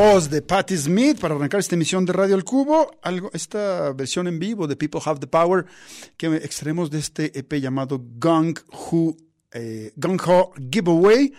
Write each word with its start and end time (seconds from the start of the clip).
Voz 0.00 0.30
de 0.30 0.42
Patti 0.42 0.76
Smith 0.76 1.18
para 1.18 1.34
arrancar 1.34 1.58
esta 1.58 1.74
emisión 1.74 2.06
de 2.06 2.12
Radio 2.12 2.36
El 2.36 2.44
Cubo, 2.44 2.88
algo, 3.02 3.30
esta 3.32 3.92
versión 3.92 4.28
en 4.28 4.38
vivo 4.38 4.68
de 4.68 4.76
People 4.76 5.00
Have 5.04 5.18
the 5.18 5.26
Power 5.26 5.66
que 6.16 6.36
extraemos 6.36 6.88
de 6.88 7.00
este 7.00 7.36
EP 7.36 7.54
llamado 7.54 8.00
Gung 8.00 8.56
Ho, 8.70 9.16
eh, 9.50 9.92
Gung 9.96 10.20
Ho 10.24 10.52
Giveaway. 10.70 11.32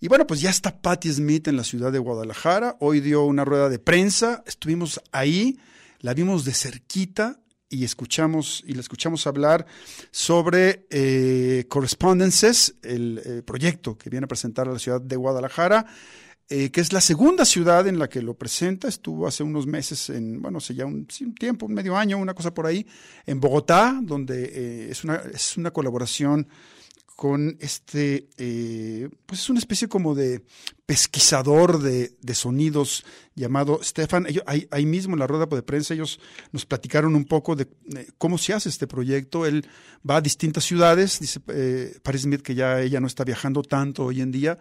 Y 0.00 0.06
bueno, 0.06 0.28
pues 0.28 0.40
ya 0.40 0.50
está 0.50 0.80
Patti 0.80 1.12
Smith 1.12 1.48
en 1.48 1.56
la 1.56 1.64
ciudad 1.64 1.90
de 1.90 1.98
Guadalajara. 1.98 2.76
Hoy 2.78 3.00
dio 3.00 3.24
una 3.24 3.44
rueda 3.44 3.68
de 3.68 3.80
prensa, 3.80 4.44
estuvimos 4.46 5.00
ahí, 5.10 5.58
la 5.98 6.14
vimos 6.14 6.44
de 6.44 6.54
cerquita 6.54 7.40
y 7.68 7.82
escuchamos 7.82 8.62
y 8.64 8.74
la 8.74 8.80
escuchamos 8.80 9.26
hablar 9.26 9.66
sobre 10.12 10.86
eh, 10.90 11.64
Correspondences, 11.68 12.76
el 12.82 13.20
eh, 13.24 13.42
proyecto 13.42 13.98
que 13.98 14.08
viene 14.08 14.26
a 14.26 14.28
presentar 14.28 14.68
a 14.68 14.72
la 14.72 14.78
ciudad 14.78 15.00
de 15.00 15.16
Guadalajara. 15.16 15.84
Eh, 16.50 16.70
que 16.70 16.80
es 16.80 16.94
la 16.94 17.02
segunda 17.02 17.44
ciudad 17.44 17.86
en 17.86 17.98
la 17.98 18.08
que 18.08 18.22
lo 18.22 18.34
presenta. 18.34 18.88
Estuvo 18.88 19.26
hace 19.26 19.42
unos 19.42 19.66
meses, 19.66 20.08
en, 20.08 20.40
bueno, 20.40 20.58
hace 20.58 20.74
ya 20.74 20.86
un, 20.86 21.06
un 21.20 21.34
tiempo, 21.34 21.66
un 21.66 21.74
medio 21.74 21.96
año, 21.96 22.16
una 22.16 22.32
cosa 22.32 22.54
por 22.54 22.66
ahí, 22.66 22.86
en 23.26 23.38
Bogotá, 23.38 23.98
donde 24.02 24.90
es, 24.90 25.04
una, 25.04 25.16
es 25.32 25.58
una 25.58 25.70
colaboración 25.70 26.48
con 27.18 27.56
este, 27.58 28.28
eh, 28.38 29.08
pues 29.26 29.40
es 29.40 29.50
una 29.50 29.58
especie 29.58 29.88
como 29.88 30.14
de 30.14 30.44
pesquisador 30.86 31.82
de, 31.82 32.12
de 32.22 32.34
sonidos 32.36 33.04
llamado 33.34 33.80
Stefan. 33.82 34.24
ahí, 34.46 34.68
ahí, 34.70 34.86
mismo 34.86 35.16
en 35.16 35.18
la 35.18 35.26
rueda 35.26 35.46
de 35.46 35.62
prensa 35.64 35.94
ellos 35.94 36.20
nos 36.52 36.64
platicaron 36.64 37.16
un 37.16 37.24
poco 37.24 37.56
de, 37.56 37.66
cómo 38.18 38.38
se 38.38 38.54
hace 38.54 38.68
este 38.68 38.86
proyecto. 38.86 39.46
Él 39.46 39.66
va 40.08 40.18
a 40.18 40.20
distintas 40.20 40.62
ciudades, 40.62 41.18
dice 41.18 41.40
eh, 41.48 41.98
Paris 42.04 42.22
Smith 42.22 42.42
que 42.42 42.54
ya 42.54 42.80
ella 42.80 43.00
no 43.00 43.08
está 43.08 43.24
viajando 43.24 43.62
tanto 43.62 44.04
hoy 44.04 44.20
en 44.20 44.30
día. 44.30 44.56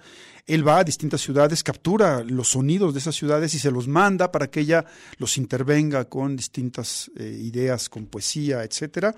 Él 0.47 0.67
va 0.67 0.79
a 0.79 0.83
distintas 0.83 1.21
ciudades, 1.21 1.61
captura 1.61 2.23
los 2.23 2.47
sonidos 2.47 2.91
de 2.91 3.01
esas 3.01 3.15
ciudades 3.15 3.53
y 3.53 3.59
se 3.59 3.69
los 3.69 3.87
manda 3.87 4.31
para 4.31 4.47
que 4.47 4.61
ella 4.61 4.83
los 5.19 5.37
intervenga 5.37 6.05
con 6.05 6.35
distintas 6.35 7.11
eh, 7.19 7.39
ideas, 7.39 7.87
con 7.87 8.07
poesía, 8.07 8.63
etcétera. 8.63 9.13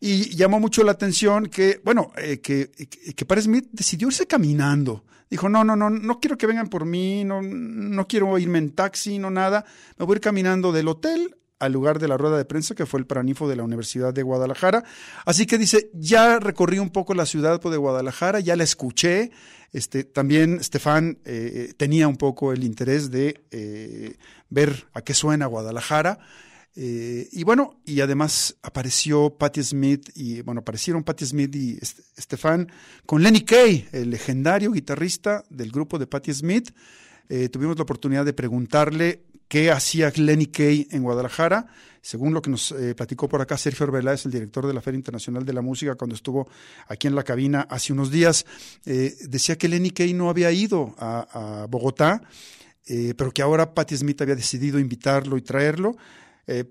Y 0.00 0.36
llamó 0.36 0.60
mucho 0.60 0.82
la 0.84 0.92
atención 0.92 1.46
que, 1.46 1.80
bueno, 1.84 2.12
eh, 2.16 2.40
que, 2.40 2.70
que 2.70 3.40
Smith 3.40 3.68
decidió 3.72 4.08
irse 4.08 4.26
caminando. 4.26 5.04
Dijo, 5.28 5.48
no, 5.48 5.64
no, 5.64 5.74
no, 5.74 5.90
no 5.90 6.20
quiero 6.20 6.38
que 6.38 6.46
vengan 6.46 6.68
por 6.68 6.84
mí, 6.84 7.24
no, 7.24 7.42
no 7.42 8.06
quiero 8.06 8.38
irme 8.38 8.58
en 8.58 8.70
taxi, 8.70 9.18
no 9.18 9.30
nada. 9.30 9.64
Me 9.98 10.04
voy 10.04 10.14
a 10.14 10.16
ir 10.16 10.20
caminando 10.20 10.70
del 10.70 10.88
hotel 10.88 11.36
al 11.58 11.72
lugar 11.72 11.98
de 11.98 12.08
la 12.08 12.16
rueda 12.16 12.36
de 12.36 12.44
prensa, 12.44 12.74
que 12.74 12.86
fue 12.86 13.00
el 13.00 13.06
Paranifo 13.06 13.48
de 13.48 13.56
la 13.56 13.64
Universidad 13.64 14.12
de 14.12 14.22
Guadalajara. 14.22 14.84
Así 15.24 15.46
que 15.46 15.58
dice, 15.58 15.90
ya 15.94 16.38
recorrí 16.38 16.78
un 16.78 16.90
poco 16.90 17.14
la 17.14 17.26
ciudad 17.26 17.60
de 17.60 17.76
Guadalajara, 17.76 18.40
ya 18.40 18.56
la 18.56 18.64
escuché. 18.64 19.30
Este, 19.72 20.04
también 20.04 20.62
Stefan 20.62 21.18
eh, 21.24 21.72
tenía 21.76 22.08
un 22.08 22.16
poco 22.16 22.52
el 22.52 22.62
interés 22.62 23.10
de 23.10 23.42
eh, 23.50 24.16
ver 24.48 24.86
a 24.92 25.02
qué 25.02 25.14
suena 25.14 25.46
Guadalajara. 25.46 26.18
Eh, 26.78 27.28
y 27.32 27.42
bueno, 27.42 27.80
y 27.86 28.02
además 28.02 28.54
apareció 28.62 29.30
Patti 29.30 29.62
Smith 29.62 30.10
y 30.14 30.42
bueno, 30.42 30.60
aparecieron 30.60 31.04
Patti 31.04 31.24
Smith 31.24 31.56
y 31.56 31.78
Stefan 32.20 32.70
con 33.06 33.22
Lenny 33.22 33.40
Kay, 33.40 33.88
el 33.92 34.10
legendario 34.10 34.70
guitarrista 34.70 35.42
del 35.48 35.72
grupo 35.72 35.98
de 35.98 36.06
Patti 36.06 36.34
Smith. 36.34 36.70
Eh, 37.30 37.48
tuvimos 37.48 37.78
la 37.78 37.84
oportunidad 37.84 38.26
de 38.26 38.34
preguntarle 38.34 39.22
qué 39.48 39.70
hacía 39.70 40.12
Lenny 40.14 40.46
Kay 40.46 40.88
en 40.90 41.02
Guadalajara. 41.02 41.66
Según 42.02 42.34
lo 42.34 42.42
que 42.42 42.50
nos 42.50 42.70
eh, 42.72 42.94
platicó 42.94 43.26
por 43.26 43.40
acá 43.40 43.56
Sergio 43.56 43.84
Arbeláez, 43.84 44.26
el 44.26 44.32
director 44.32 44.66
de 44.66 44.74
la 44.74 44.82
Feria 44.82 44.98
Internacional 44.98 45.46
de 45.46 45.54
la 45.54 45.62
Música, 45.62 45.94
cuando 45.94 46.14
estuvo 46.14 46.46
aquí 46.88 47.06
en 47.06 47.14
la 47.14 47.22
cabina 47.24 47.66
hace 47.70 47.94
unos 47.94 48.10
días, 48.10 48.44
decía 48.84 49.56
que 49.56 49.66
Lenny 49.66 49.90
Kay 49.90 50.12
no 50.12 50.28
había 50.28 50.52
ido 50.52 50.94
a, 50.98 51.62
a 51.62 51.66
Bogotá, 51.66 52.22
pero 53.16 53.32
que 53.32 53.42
ahora 53.42 53.74
Patti 53.74 53.96
Smith 53.96 54.22
había 54.22 54.36
decidido 54.36 54.78
invitarlo 54.78 55.36
y 55.36 55.42
traerlo. 55.42 55.96
Eh, 56.46 56.64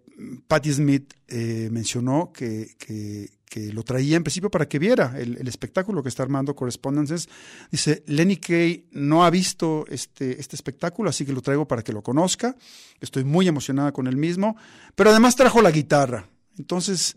Patti 0.47 0.71
Smith 0.71 1.13
eh, 1.27 1.69
mencionó 1.71 2.31
que, 2.31 2.75
que, 2.77 3.29
lo 3.71 3.83
traía 3.83 4.17
en 4.17 4.23
principio 4.23 4.51
para 4.51 4.67
que 4.67 4.79
viera 4.79 5.13
el, 5.17 5.47
espectáculo 5.47 6.03
que 6.03 6.09
está 6.09 6.23
armando 6.23 6.53
Correspondences. 6.53 7.29
Dice, 7.71 8.03
Lenny 8.05 8.35
Kay 8.35 8.89
no 8.91 9.23
ha 9.23 9.29
visto 9.29 9.85
este, 9.87 10.41
este 10.41 10.57
espectáculo, 10.57 11.09
así 11.09 11.25
que 11.25 11.31
lo 11.31 11.41
traigo 11.41 11.65
para 11.65 11.81
que 11.81 11.93
lo 11.93 12.03
conozca. 12.03 12.57
Estoy 12.99 13.23
muy 13.23 13.47
emocionada 13.47 13.93
con 13.93 14.07
el 14.07 14.17
mismo, 14.17 14.57
pero 14.93 15.09
además 15.09 15.37
trajo 15.37 15.61
la 15.61 15.71
guitarra. 15.71 16.27
Entonces, 16.57 17.15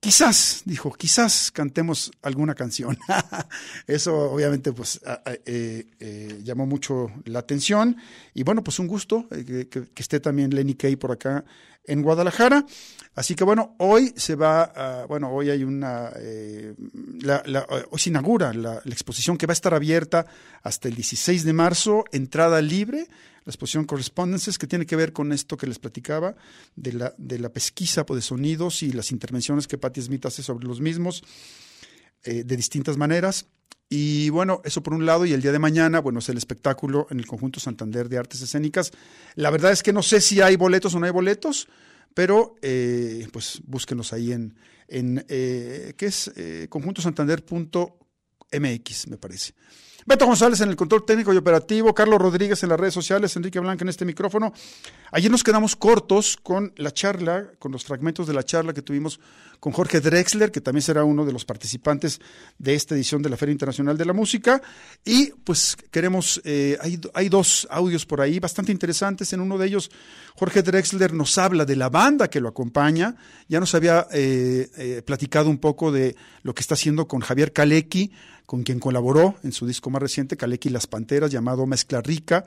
quizás, 0.00 0.62
dijo, 0.64 0.92
quizás 0.92 1.50
cantemos 1.50 2.10
alguna 2.22 2.54
canción. 2.54 2.98
Eso 3.86 4.30
obviamente 4.30 4.72
pues 4.72 5.00
eh, 5.44 5.86
eh, 5.98 6.40
llamó 6.42 6.66
mucho 6.66 7.10
la 7.24 7.40
atención 7.40 7.96
y 8.34 8.42
bueno, 8.42 8.62
pues 8.62 8.78
un 8.78 8.86
gusto 8.86 9.26
que, 9.28 9.68
que, 9.68 9.86
esté 9.96 10.20
también 10.20 10.54
Lenny 10.54 10.74
Kay 10.74 10.96
por 10.96 11.12
acá 11.12 11.44
en 11.86 12.02
Guadalajara. 12.02 12.64
Así 13.14 13.34
que 13.34 13.44
bueno, 13.44 13.74
hoy 13.78 14.12
se 14.16 14.34
va, 14.34 15.06
bueno, 15.08 15.30
hoy 15.30 15.48
hay 15.48 15.64
una, 15.64 16.10
eh, 16.16 16.74
hoy 17.90 17.98
se 17.98 18.10
inaugura 18.10 18.52
la, 18.52 18.82
exposición 18.84 19.38
que 19.38 19.46
va 19.46 19.52
a 19.52 19.54
estar 19.54 19.72
abierta 19.72 20.26
hasta 20.62 20.88
el 20.88 20.94
16 20.94 21.44
de 21.44 21.52
marzo, 21.54 22.04
entrada 22.12 22.60
libre, 22.60 23.08
la 23.46 23.50
exposición 23.50 23.84
Correspondences, 23.84 24.58
que 24.58 24.66
tiene 24.66 24.86
que 24.86 24.96
ver 24.96 25.12
con 25.12 25.32
esto 25.32 25.56
que 25.56 25.68
les 25.68 25.78
platicaba, 25.78 26.34
de 26.74 26.92
la, 26.92 27.14
de 27.16 27.38
la 27.38 27.48
pesquisa 27.48 28.02
de 28.02 28.20
sonidos 28.20 28.82
y 28.82 28.90
las 28.90 29.12
intervenciones 29.12 29.68
que 29.68 29.78
Patti 29.78 30.02
Smith 30.02 30.26
hace 30.26 30.42
sobre 30.42 30.66
los 30.66 30.80
mismos, 30.80 31.22
eh, 32.24 32.42
de 32.44 32.56
distintas 32.56 32.96
maneras. 32.96 33.46
Y 33.88 34.30
bueno, 34.30 34.62
eso 34.64 34.82
por 34.82 34.94
un 34.94 35.06
lado, 35.06 35.26
y 35.26 35.32
el 35.32 35.42
día 35.42 35.52
de 35.52 35.60
mañana, 35.60 36.00
bueno, 36.00 36.18
es 36.18 36.28
el 36.28 36.36
espectáculo 36.36 37.06
en 37.08 37.20
el 37.20 37.26
Conjunto 37.26 37.60
Santander 37.60 38.08
de 38.08 38.18
Artes 38.18 38.42
Escénicas. 38.42 38.90
La 39.36 39.50
verdad 39.50 39.70
es 39.70 39.84
que 39.84 39.92
no 39.92 40.02
sé 40.02 40.20
si 40.20 40.40
hay 40.40 40.56
boletos 40.56 40.92
o 40.96 40.98
no 40.98 41.06
hay 41.06 41.12
boletos, 41.12 41.68
pero 42.14 42.56
eh, 42.62 43.28
pues 43.32 43.60
búsquenos 43.64 44.12
ahí 44.12 44.32
en, 44.32 44.56
en 44.88 45.24
eh, 45.28 45.94
¿qué 45.96 46.06
es? 46.06 46.32
Eh, 46.34 46.66
conjuntosantander.mx, 46.68 49.08
me 49.08 49.18
parece. 49.18 49.54
Beto 50.08 50.24
González 50.24 50.60
en 50.60 50.68
el 50.68 50.76
control 50.76 51.04
técnico 51.04 51.34
y 51.34 51.36
operativo, 51.36 51.92
Carlos 51.92 52.20
Rodríguez 52.20 52.62
en 52.62 52.68
las 52.68 52.78
redes 52.78 52.94
sociales, 52.94 53.34
Enrique 53.34 53.58
Blanca 53.58 53.82
en 53.82 53.88
este 53.88 54.04
micrófono. 54.04 54.52
Ayer 55.10 55.32
nos 55.32 55.42
quedamos 55.42 55.74
cortos 55.74 56.36
con 56.40 56.72
la 56.76 56.92
charla, 56.92 57.50
con 57.58 57.72
los 57.72 57.84
fragmentos 57.84 58.28
de 58.28 58.32
la 58.32 58.44
charla 58.44 58.72
que 58.72 58.82
tuvimos 58.82 59.18
con 59.58 59.72
Jorge 59.72 60.00
Drexler, 60.00 60.52
que 60.52 60.60
también 60.60 60.82
será 60.82 61.02
uno 61.02 61.24
de 61.24 61.32
los 61.32 61.44
participantes 61.44 62.20
de 62.56 62.74
esta 62.74 62.94
edición 62.94 63.20
de 63.20 63.30
la 63.30 63.36
Feria 63.36 63.50
Internacional 63.52 63.98
de 63.98 64.04
la 64.04 64.12
Música. 64.12 64.62
Y 65.04 65.32
pues 65.42 65.76
queremos, 65.90 66.40
eh, 66.44 66.78
hay, 67.12 67.28
dos 67.28 67.66
audios 67.68 68.06
por 68.06 68.20
ahí 68.20 68.38
bastante 68.38 68.70
interesantes. 68.70 69.32
En 69.32 69.40
uno 69.40 69.58
de 69.58 69.66
ellos, 69.66 69.90
Jorge 70.36 70.62
Drexler 70.62 71.14
nos 71.14 71.36
habla 71.36 71.64
de 71.64 71.74
la 71.74 71.88
banda 71.88 72.28
que 72.28 72.40
lo 72.40 72.48
acompaña. 72.48 73.16
Ya 73.48 73.58
nos 73.58 73.74
había 73.74 74.06
eh, 74.12 74.70
eh, 74.76 75.02
platicado 75.04 75.50
un 75.50 75.58
poco 75.58 75.90
de 75.90 76.14
lo 76.42 76.54
que 76.54 76.60
está 76.60 76.74
haciendo 76.74 77.08
con 77.08 77.22
Javier 77.22 77.52
Kalecki 77.52 78.12
con 78.46 78.62
quien 78.62 78.78
colaboró 78.80 79.34
en 79.42 79.52
su 79.52 79.66
disco 79.66 79.90
más 79.90 80.00
reciente, 80.00 80.36
Kaleki 80.36 80.68
y 80.68 80.72
las 80.72 80.86
Panteras, 80.86 81.30
llamado 81.30 81.66
Mezcla 81.66 82.00
Rica. 82.00 82.44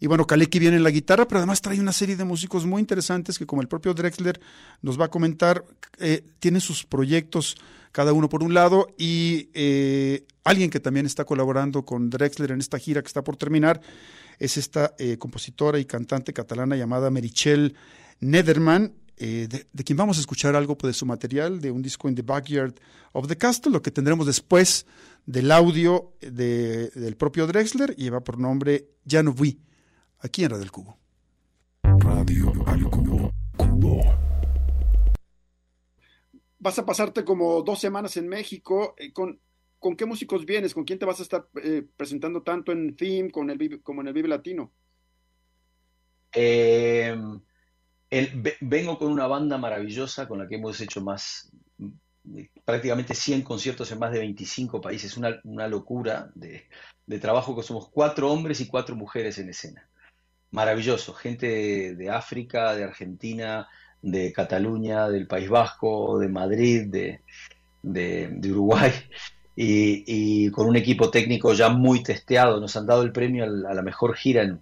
Y 0.00 0.06
bueno, 0.06 0.26
Kaleki 0.26 0.58
viene 0.58 0.76
en 0.76 0.82
la 0.82 0.90
guitarra, 0.90 1.28
pero 1.28 1.38
además 1.38 1.60
trae 1.60 1.78
una 1.78 1.92
serie 1.92 2.16
de 2.16 2.24
músicos 2.24 2.66
muy 2.66 2.80
interesantes 2.80 3.38
que, 3.38 3.46
como 3.46 3.62
el 3.62 3.68
propio 3.68 3.94
Drexler 3.94 4.40
nos 4.82 4.98
va 4.98 5.06
a 5.06 5.10
comentar, 5.10 5.64
eh, 5.98 6.24
tienen 6.40 6.60
sus 6.60 6.84
proyectos 6.84 7.56
cada 7.92 8.12
uno 8.12 8.28
por 8.28 8.42
un 8.42 8.54
lado 8.54 8.88
y 8.98 9.50
eh, 9.54 10.24
alguien 10.42 10.68
que 10.68 10.80
también 10.80 11.06
está 11.06 11.24
colaborando 11.24 11.84
con 11.84 12.10
Drexler 12.10 12.50
en 12.50 12.58
esta 12.58 12.78
gira 12.78 13.00
que 13.00 13.06
está 13.06 13.22
por 13.22 13.36
terminar 13.36 13.80
es 14.40 14.56
esta 14.56 14.94
eh, 14.98 15.16
compositora 15.16 15.78
y 15.78 15.84
cantante 15.84 16.32
catalana 16.32 16.74
llamada 16.74 17.10
Merichel 17.10 17.76
Nederman, 18.18 18.92
eh, 19.16 19.48
de, 19.48 19.84
quien 19.84 19.96
vamos 19.96 20.16
a 20.18 20.20
escuchar 20.20 20.56
algo 20.56 20.76
de 20.82 20.92
su 20.92 21.06
material, 21.06 21.60
de 21.60 21.70
un 21.70 21.82
disco 21.82 22.08
in 22.08 22.14
the 22.14 22.22
Backyard 22.22 22.74
of 23.12 23.28
the 23.28 23.36
Castle, 23.36 23.72
lo 23.72 23.82
que 23.82 23.90
tendremos 23.90 24.26
después 24.26 24.86
del 25.26 25.50
audio 25.52 26.14
de, 26.20 26.90
del 26.90 27.16
propio 27.16 27.46
Drexler 27.46 27.94
y 27.96 28.08
va 28.10 28.22
por 28.22 28.38
nombre 28.38 28.88
Ya 29.04 29.22
no 29.22 29.32
vi, 29.32 29.60
aquí 30.20 30.44
en 30.44 30.50
Radio 30.50 30.60
del 30.60 30.72
Cubo. 30.72 30.98
Radio 31.82 32.52
al 32.66 32.90
Cubo. 32.90 33.30
Cubo. 33.56 34.00
Vas 36.58 36.78
a 36.78 36.86
pasarte 36.86 37.24
como 37.24 37.62
dos 37.62 37.78
semanas 37.78 38.16
en 38.16 38.28
México. 38.28 38.94
Eh, 38.98 39.12
con, 39.12 39.38
¿Con 39.78 39.96
qué 39.96 40.06
músicos 40.06 40.46
vienes? 40.46 40.72
¿Con 40.72 40.84
quién 40.84 40.98
te 40.98 41.04
vas 41.04 41.20
a 41.20 41.24
estar 41.24 41.46
eh, 41.62 41.86
presentando 41.96 42.42
tanto 42.42 42.72
en 42.72 42.96
Theme 42.96 43.30
como 43.30 43.50
en 43.50 44.08
el 44.08 44.14
Vive 44.14 44.28
Latino? 44.28 44.72
Eh, 46.32 47.14
vengo 48.60 48.98
con 48.98 49.10
una 49.10 49.26
banda 49.26 49.58
maravillosa 49.58 50.28
con 50.28 50.38
la 50.38 50.48
que 50.48 50.56
hemos 50.56 50.80
hecho 50.80 51.00
más, 51.00 51.50
prácticamente 52.64 53.14
100 53.14 53.42
conciertos 53.42 53.90
en 53.92 53.98
más 53.98 54.12
de 54.12 54.20
25 54.20 54.80
países, 54.80 55.16
una, 55.16 55.68
locura 55.68 56.30
de, 56.34 56.66
trabajo 57.20 57.54
que 57.54 57.62
somos 57.62 57.88
cuatro 57.88 58.30
hombres 58.30 58.60
y 58.60 58.66
cuatro 58.66 58.96
mujeres 58.96 59.38
en 59.38 59.50
escena. 59.50 59.88
Maravilloso, 60.50 61.14
gente 61.14 61.94
de, 61.94 62.10
África, 62.10 62.74
de 62.74 62.84
Argentina, 62.84 63.68
de 64.00 64.32
Cataluña, 64.32 65.08
del 65.08 65.26
País 65.26 65.48
Vasco, 65.48 66.18
de 66.18 66.28
Madrid, 66.28 66.86
de, 67.82 68.50
Uruguay, 68.50 68.92
y, 69.56 70.50
con 70.50 70.68
un 70.68 70.76
equipo 70.76 71.10
técnico 71.10 71.52
ya 71.52 71.68
muy 71.68 72.02
testeado. 72.02 72.60
Nos 72.60 72.76
han 72.76 72.86
dado 72.86 73.02
el 73.02 73.12
premio 73.12 73.44
a 73.44 73.74
la, 73.74 73.82
mejor 73.82 74.14
gira 74.14 74.42
en, 74.42 74.60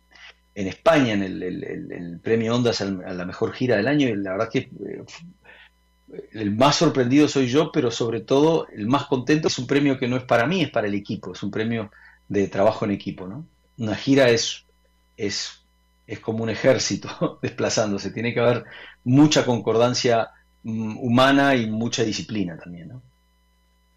en 0.55 0.67
España 0.67 1.15
en 1.15 1.23
el, 1.23 2.21
premio 2.23 2.55
Ondas 2.55 2.81
a 2.81 2.85
la 2.85 3.25
mejor 3.25 3.53
gira 3.53 3.77
del 3.77 3.89
año 3.89 4.09
y 4.09 4.17
la 4.17 4.33
verdad 4.33 4.51
que 4.51 4.59
eh, 4.59 5.05
el 6.33 6.55
más 6.55 6.77
sorprendido 6.77 7.27
soy 7.29 7.49
yo, 7.49 7.73
pero 7.73 7.91
sobre 7.91 8.21
todo 8.21 8.69
el 8.69 8.87
más 8.87 9.07
contento 9.07 9.49
es 9.49 9.59
un 9.59 9.67
premio 9.67 9.99
que 9.99 10.09
no 10.09 10.17
es 10.17 10.25
para 10.25 10.47
mí, 10.47 10.63
es 10.63 10.71
para 10.71 10.87
el 10.87 10.95
equipo, 10.95 11.33
es 11.33 11.43
un 11.43 11.51
premio 11.51 11.91
de 12.29 12.49
trabajo 12.49 12.85
en 12.85 12.91
equipo, 12.91 13.27
¿no? 13.27 13.47
Una 13.79 13.95
gira 13.95 14.29
es, 14.29 14.65
es, 15.17 15.63
es 16.07 16.21
como 16.21 16.43
un 16.43 16.51
ejército 16.51 17.39
desplazándose, 17.43 18.11
tiene 18.11 18.35
que 18.35 18.41
haber 18.41 18.65
mucha 19.05 19.47
concordancia 19.47 20.31
mm, 20.63 20.99
humana 20.99 21.55
y 21.55 21.71
mucha 21.71 22.05
disciplina 22.05 22.59
también, 22.59 22.89
¿no? 22.89 23.03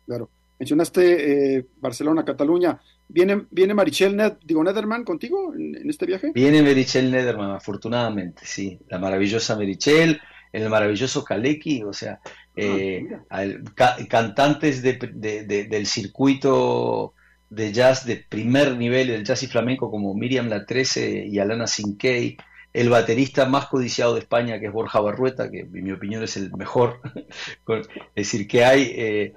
Claro. 0.06 0.30
Mencionaste 0.58 1.58
eh, 1.58 1.66
Barcelona, 1.82 2.24
Cataluña. 2.24 2.80
¿Viene, 3.08 3.46
viene 3.52 3.74
Marichel 3.74 4.20
digo, 4.44 4.64
Nederman 4.64 5.04
contigo 5.04 5.54
en, 5.54 5.76
en 5.76 5.90
este 5.90 6.06
viaje? 6.06 6.32
Viene 6.34 6.62
Merichel 6.62 7.12
Nederman, 7.12 7.52
afortunadamente, 7.52 8.42
sí, 8.46 8.80
la 8.90 8.98
maravillosa 9.00 9.56
Merichel, 9.56 10.20
el 10.52 10.70
maravilloso 10.70 11.24
Kalecki, 11.24 11.84
o 11.84 11.94
sea, 11.94 12.20
eh, 12.56 13.06
al- 13.30 13.64
ca- 13.76 13.98
cantantes 14.10 14.82
de- 14.82 15.00
de- 15.14 15.44
de- 15.44 15.66
del 15.66 15.86
circuito 15.86 17.14
de 17.50 17.72
jazz 17.72 18.06
de 18.06 18.18
primer 18.18 18.76
nivel, 18.78 19.08
del 19.08 19.24
jazz 19.24 19.44
y 19.44 19.48
flamenco, 19.48 19.92
como 19.92 20.14
Miriam 20.14 20.48
La 20.50 20.66
13 20.66 21.26
y 21.28 21.38
Alana 21.40 21.68
Sinkey, 21.68 22.38
el 22.74 22.90
baterista 22.90 23.46
más 23.46 23.68
codiciado 23.68 24.14
de 24.16 24.22
España, 24.22 24.60
que 24.60 24.66
es 24.68 24.74
Borja 24.74 25.00
Barrueta, 25.00 25.50
que 25.50 25.60
en 25.62 25.72
mi 25.84 25.92
opinión 25.92 26.24
es 26.24 26.36
el 26.38 26.52
mejor, 26.58 27.00
es 27.68 27.88
decir, 28.16 28.48
que 28.48 28.66
hay 28.66 28.92
eh, 28.96 29.34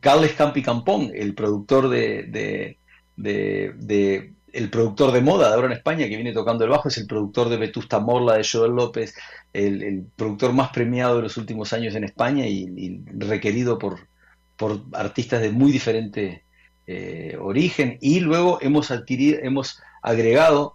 Carles 0.00 0.32
Campi 0.34 0.62
Campón, 0.62 1.10
el 1.14 1.34
productor 1.34 1.88
de, 1.88 2.76
el 3.16 4.70
productor 4.70 5.12
de 5.12 5.20
moda 5.22 5.48
de 5.48 5.54
ahora 5.54 5.68
en 5.68 5.72
España 5.72 6.08
que 6.08 6.16
viene 6.16 6.32
tocando 6.32 6.64
el 6.64 6.70
bajo, 6.70 6.88
es 6.88 6.98
el 6.98 7.06
productor 7.06 7.48
de 7.48 7.56
Vetusta 7.56 8.00
Morla, 8.00 8.34
de 8.34 8.46
Joel 8.50 8.72
López, 8.72 9.14
el, 9.52 10.04
productor 10.16 10.52
más 10.52 10.70
premiado 10.70 11.16
de 11.16 11.22
los 11.22 11.36
últimos 11.36 11.72
años 11.72 11.94
en 11.94 12.04
España 12.04 12.46
y, 12.46 12.68
y 12.76 13.02
requerido 13.18 13.78
por, 13.78 14.08
por 14.56 14.82
artistas 14.92 15.40
de 15.40 15.50
muy 15.50 15.72
diferente 15.72 16.44
eh, 16.86 17.36
origen. 17.40 17.98
Y 18.00 18.20
luego 18.20 18.58
hemos 18.60 18.90
adquirido, 18.90 19.38
hemos 19.42 19.80
agregado 20.02 20.74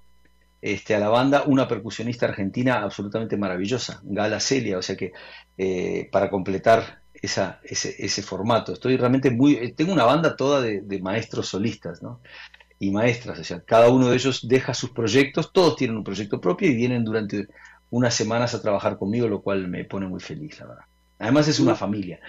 este, 0.62 0.96
a 0.96 1.00
la 1.00 1.10
banda 1.10 1.44
una 1.46 1.68
percusionista 1.68 2.26
argentina 2.26 2.82
absolutamente 2.82 3.38
maravillosa, 3.38 4.00
Gala 4.04 4.40
Celia, 4.40 4.78
o 4.78 4.82
sea 4.82 4.96
que 4.96 5.12
eh, 5.58 6.10
para 6.12 6.30
completar 6.30 7.02
esa, 7.22 7.60
ese, 7.64 7.96
ese 8.00 8.22
formato. 8.22 8.74
Estoy 8.74 8.98
realmente 8.98 9.32
muy, 9.32 9.56
eh, 9.56 9.74
tengo 9.76 9.94
una 9.94 10.06
banda 10.06 10.36
toda 10.36 10.62
de, 10.62 10.82
de 10.82 11.00
maestros 11.02 11.48
solistas, 11.48 12.02
¿no? 12.04 12.22
Y 12.80 12.92
maestras, 12.92 13.40
o 13.40 13.44
sea, 13.44 13.62
cada 13.62 13.90
uno 13.90 14.10
de 14.10 14.16
ellos 14.16 14.48
deja 14.48 14.74
sus 14.74 14.92
proyectos, 14.92 15.54
todos 15.54 15.76
tienen 15.78 15.98
un 15.98 16.04
proyecto 16.04 16.42
propio 16.42 16.70
y 16.70 16.76
vienen 16.76 17.06
durante 17.06 17.48
unas 17.90 18.14
semanas 18.14 18.54
a 18.54 18.62
trabajar 18.62 18.98
conmigo, 18.98 19.28
lo 19.28 19.42
cual 19.42 19.68
me 19.68 19.86
pone 19.86 20.08
muy 20.08 20.20
feliz, 20.20 20.60
la 20.60 20.68
verdad. 20.68 20.84
Además 21.20 21.48
es 21.48 21.60
una 21.60 21.76
familia. 21.76 22.20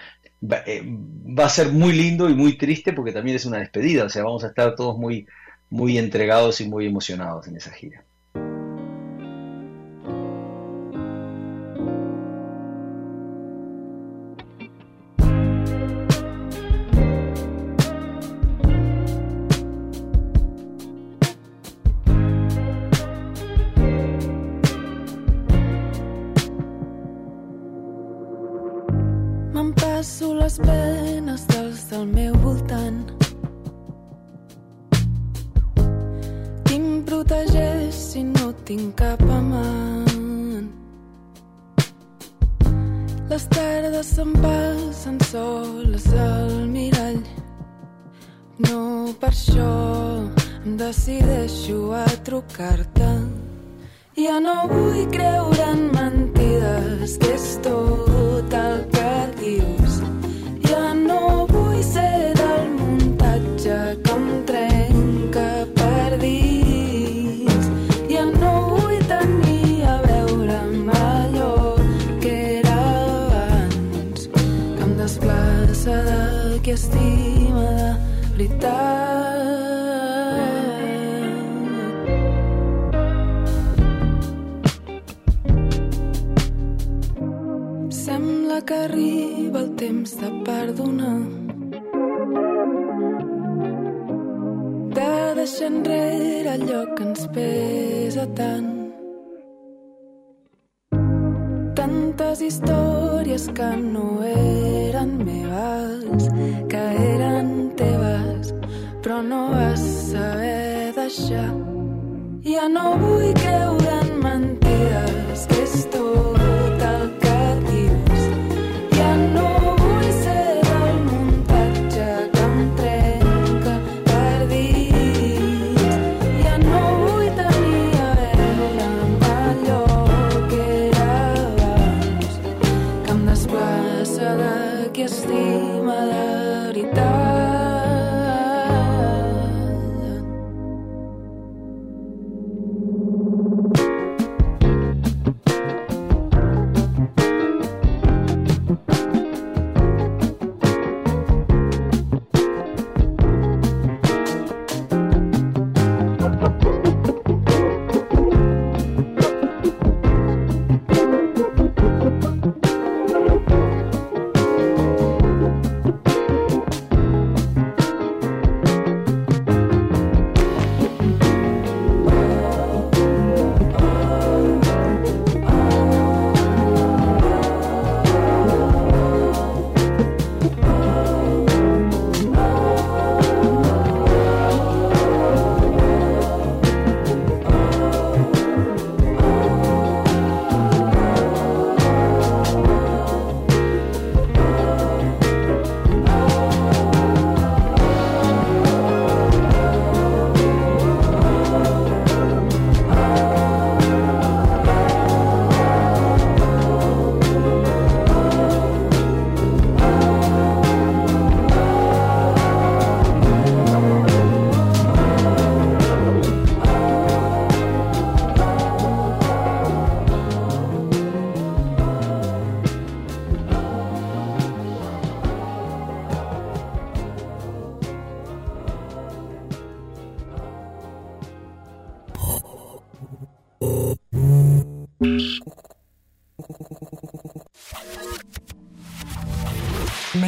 Va, 0.41 0.63
eh, 0.65 0.83
va 0.85 1.45
a 1.45 1.49
ser 1.49 1.71
muy 1.71 1.93
lindo 1.93 2.29
y 2.29 2.35
muy 2.35 2.57
triste 2.57 2.93
porque 2.93 3.11
también 3.11 3.35
es 3.35 3.45
una 3.45 3.59
despedida, 3.59 4.05
o 4.05 4.09
sea, 4.09 4.23
vamos 4.23 4.43
a 4.43 4.47
estar 4.47 4.75
todos 4.75 4.97
muy, 4.97 5.27
muy 5.69 5.97
entregados 5.97 6.61
y 6.61 6.69
muy 6.69 6.85
emocionados 6.87 7.47
en 7.47 7.57
esa 7.57 7.71
gira. 7.71 8.06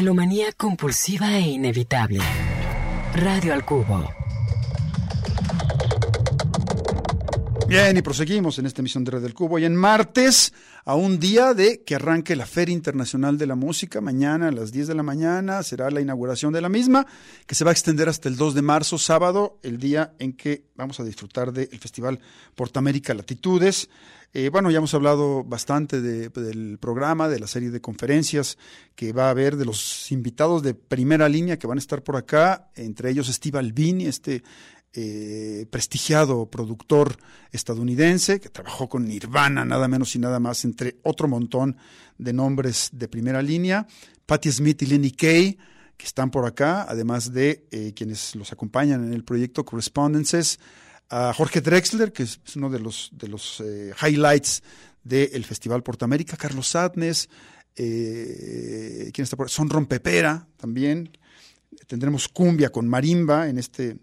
Melomanía 0.10 0.51
compulsiva 0.54 1.38
e 1.38 1.42
inevitable. 1.42 2.20
Radio 3.13 3.54
al 3.54 3.63
Cubo. 3.63 4.12
Bien, 7.68 7.96
y 7.96 8.01
proseguimos 8.01 8.58
en 8.58 8.66
esta 8.66 8.82
emisión 8.82 9.04
de 9.04 9.12
Red 9.12 9.22
del 9.22 9.36
Cubo. 9.36 9.60
Y 9.60 9.66
en 9.66 9.75
martes, 9.75 10.51
a 10.89 10.96
un 10.96 11.19
día 11.19 11.53
de 11.53 11.84
que 11.84 11.93
arranque 11.93 12.36
la 12.36 12.48
Feria 12.48 12.74
Internacional 12.74 13.38
de 13.38 13.46
la 13.46 13.53
Música, 13.53 14.01
mañana 14.01 14.48
a 14.48 14.51
las 14.51 14.72
10 14.72 14.88
de 14.88 14.96
la 14.96 15.03
mañana 15.03 15.62
será 15.62 15.91
la 15.91 16.01
inauguración 16.01 16.51
de 16.51 16.62
la 16.62 16.69
misma, 16.69 17.05
que 17.46 17.53
se 17.53 17.63
va 17.63 17.69
a 17.69 17.74
extender 17.74 18.10
hasta 18.10 18.27
el 18.27 18.38
2 18.38 18.55
de 18.55 18.63
marzo, 18.63 18.98
sábado, 18.98 19.60
el 19.62 19.77
día 19.77 20.13
en 20.17 20.34
que 20.34 20.63
vamos 20.75 21.00
a 21.00 21.03
disfrutar 21.03 21.53
del 21.53 21.67
Festival 21.79 22.19
Portamérica 22.55 23.13
Latitudes. 23.13 23.88
Eh, 24.34 24.50
bueno, 24.51 24.72
ya 24.72 24.79
hemos 24.79 24.96
hablado 24.96 25.43
bastante 25.43 26.01
de- 26.01 26.29
del 26.29 26.79
programa, 26.79 27.29
de 27.29 27.39
la 27.39 27.46
serie 27.46 27.69
de 27.69 27.81
conferencias 27.81 28.58
que 28.96 29.13
va 29.13 29.27
a 29.27 29.29
haber, 29.29 29.58
de 29.58 29.65
los 29.65 30.12
invitados 30.12 30.63
de 30.63 30.74
primera 30.74 31.29
línea 31.29 31.60
que 31.60 31.67
van 31.67 31.77
a 31.77 31.81
estar 31.81 32.01
por 32.01 32.15
acá, 32.15 32.72
entre 32.75 33.12
ellos 33.12 33.27
Steve 33.27 33.60
Albini, 33.60 34.08
este 34.08 34.41
eh, 34.91 35.67
prestigiado 35.69 36.50
productor 36.50 37.15
estadounidense 37.51 38.39
que 38.39 38.50
trabajó 38.50 38.89
con 38.89 39.05
Nirvana, 39.08 39.63
nada 39.63 39.88
menos 39.88 40.15
y 40.15 40.19
nada 40.19 40.39
más, 40.39 40.65
entre 40.65 40.98
otro 41.03 41.27
montón 41.27 41.77
de 42.17 42.34
nombres 42.34 42.89
de 42.91 43.08
primera 43.08 43.43
línea, 43.43 43.86
Patti 44.25 44.51
Smith 44.51 44.81
y 44.81 44.88
Lenny 44.88 45.12
Kay, 45.12 45.60
que 45.96 46.05
están 46.05 46.31
por 46.31 46.46
acá, 46.48 46.88
además 46.89 47.31
de 47.31 47.67
eh, 47.69 47.93
quienes 47.96 48.36
los 48.36 48.51
acompañan 48.51 49.05
en 49.05 49.13
el 49.13 49.24
proyecto 49.24 49.63
Correspondences, 49.63 50.60
Jorge 51.36 51.62
Drexler, 51.62 52.12
que 52.12 52.24
es 52.24 52.39
uno 52.55 52.69
de 52.69 52.79
los, 52.79 53.10
de 53.13 53.27
los 53.27 53.62
eh, 53.62 53.93
highlights 54.00 54.63
del 55.03 55.43
Festival 55.43 55.84
Portamérica, 55.84 56.38
Carlos 56.38 56.67
Sadnes, 56.67 57.29
¿quién 57.75 59.12
está 59.17 59.38
por 59.38 59.50
Son 59.50 59.69
Rompepera 59.69 60.48
también, 60.58 61.12
tendremos 61.88 62.27
cumbia 62.27 62.69
con 62.69 62.88
marimba 62.88 63.48
en 63.50 63.58
este 63.58 63.98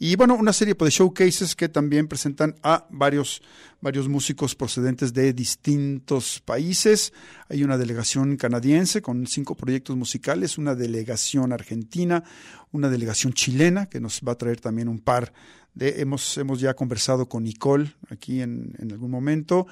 y 0.00 0.14
bueno, 0.14 0.36
una 0.36 0.52
serie 0.52 0.74
de 0.74 0.90
showcases 0.90 1.56
que 1.56 1.68
también 1.68 2.06
presentan 2.06 2.54
a 2.62 2.86
varios, 2.88 3.42
varios 3.80 4.08
músicos 4.08 4.54
procedentes 4.54 5.12
de 5.12 5.32
distintos 5.32 6.40
países. 6.44 7.12
Hay 7.48 7.64
una 7.64 7.76
delegación 7.76 8.36
canadiense 8.36 9.02
con 9.02 9.26
cinco 9.26 9.56
proyectos 9.56 9.96
musicales, 9.96 10.56
una 10.56 10.76
delegación 10.76 11.52
argentina, 11.52 12.22
una 12.70 12.88
delegación 12.88 13.32
chilena 13.32 13.86
que 13.86 13.98
nos 13.98 14.20
va 14.20 14.32
a 14.32 14.38
traer 14.38 14.60
también 14.60 14.88
un 14.88 15.00
par 15.00 15.32
de... 15.74 16.00
Hemos, 16.00 16.38
hemos 16.38 16.60
ya 16.60 16.74
conversado 16.74 17.28
con 17.28 17.42
Nicole 17.42 17.92
aquí 18.08 18.40
en, 18.40 18.76
en 18.78 18.92
algún 18.92 19.10
momento. 19.10 19.66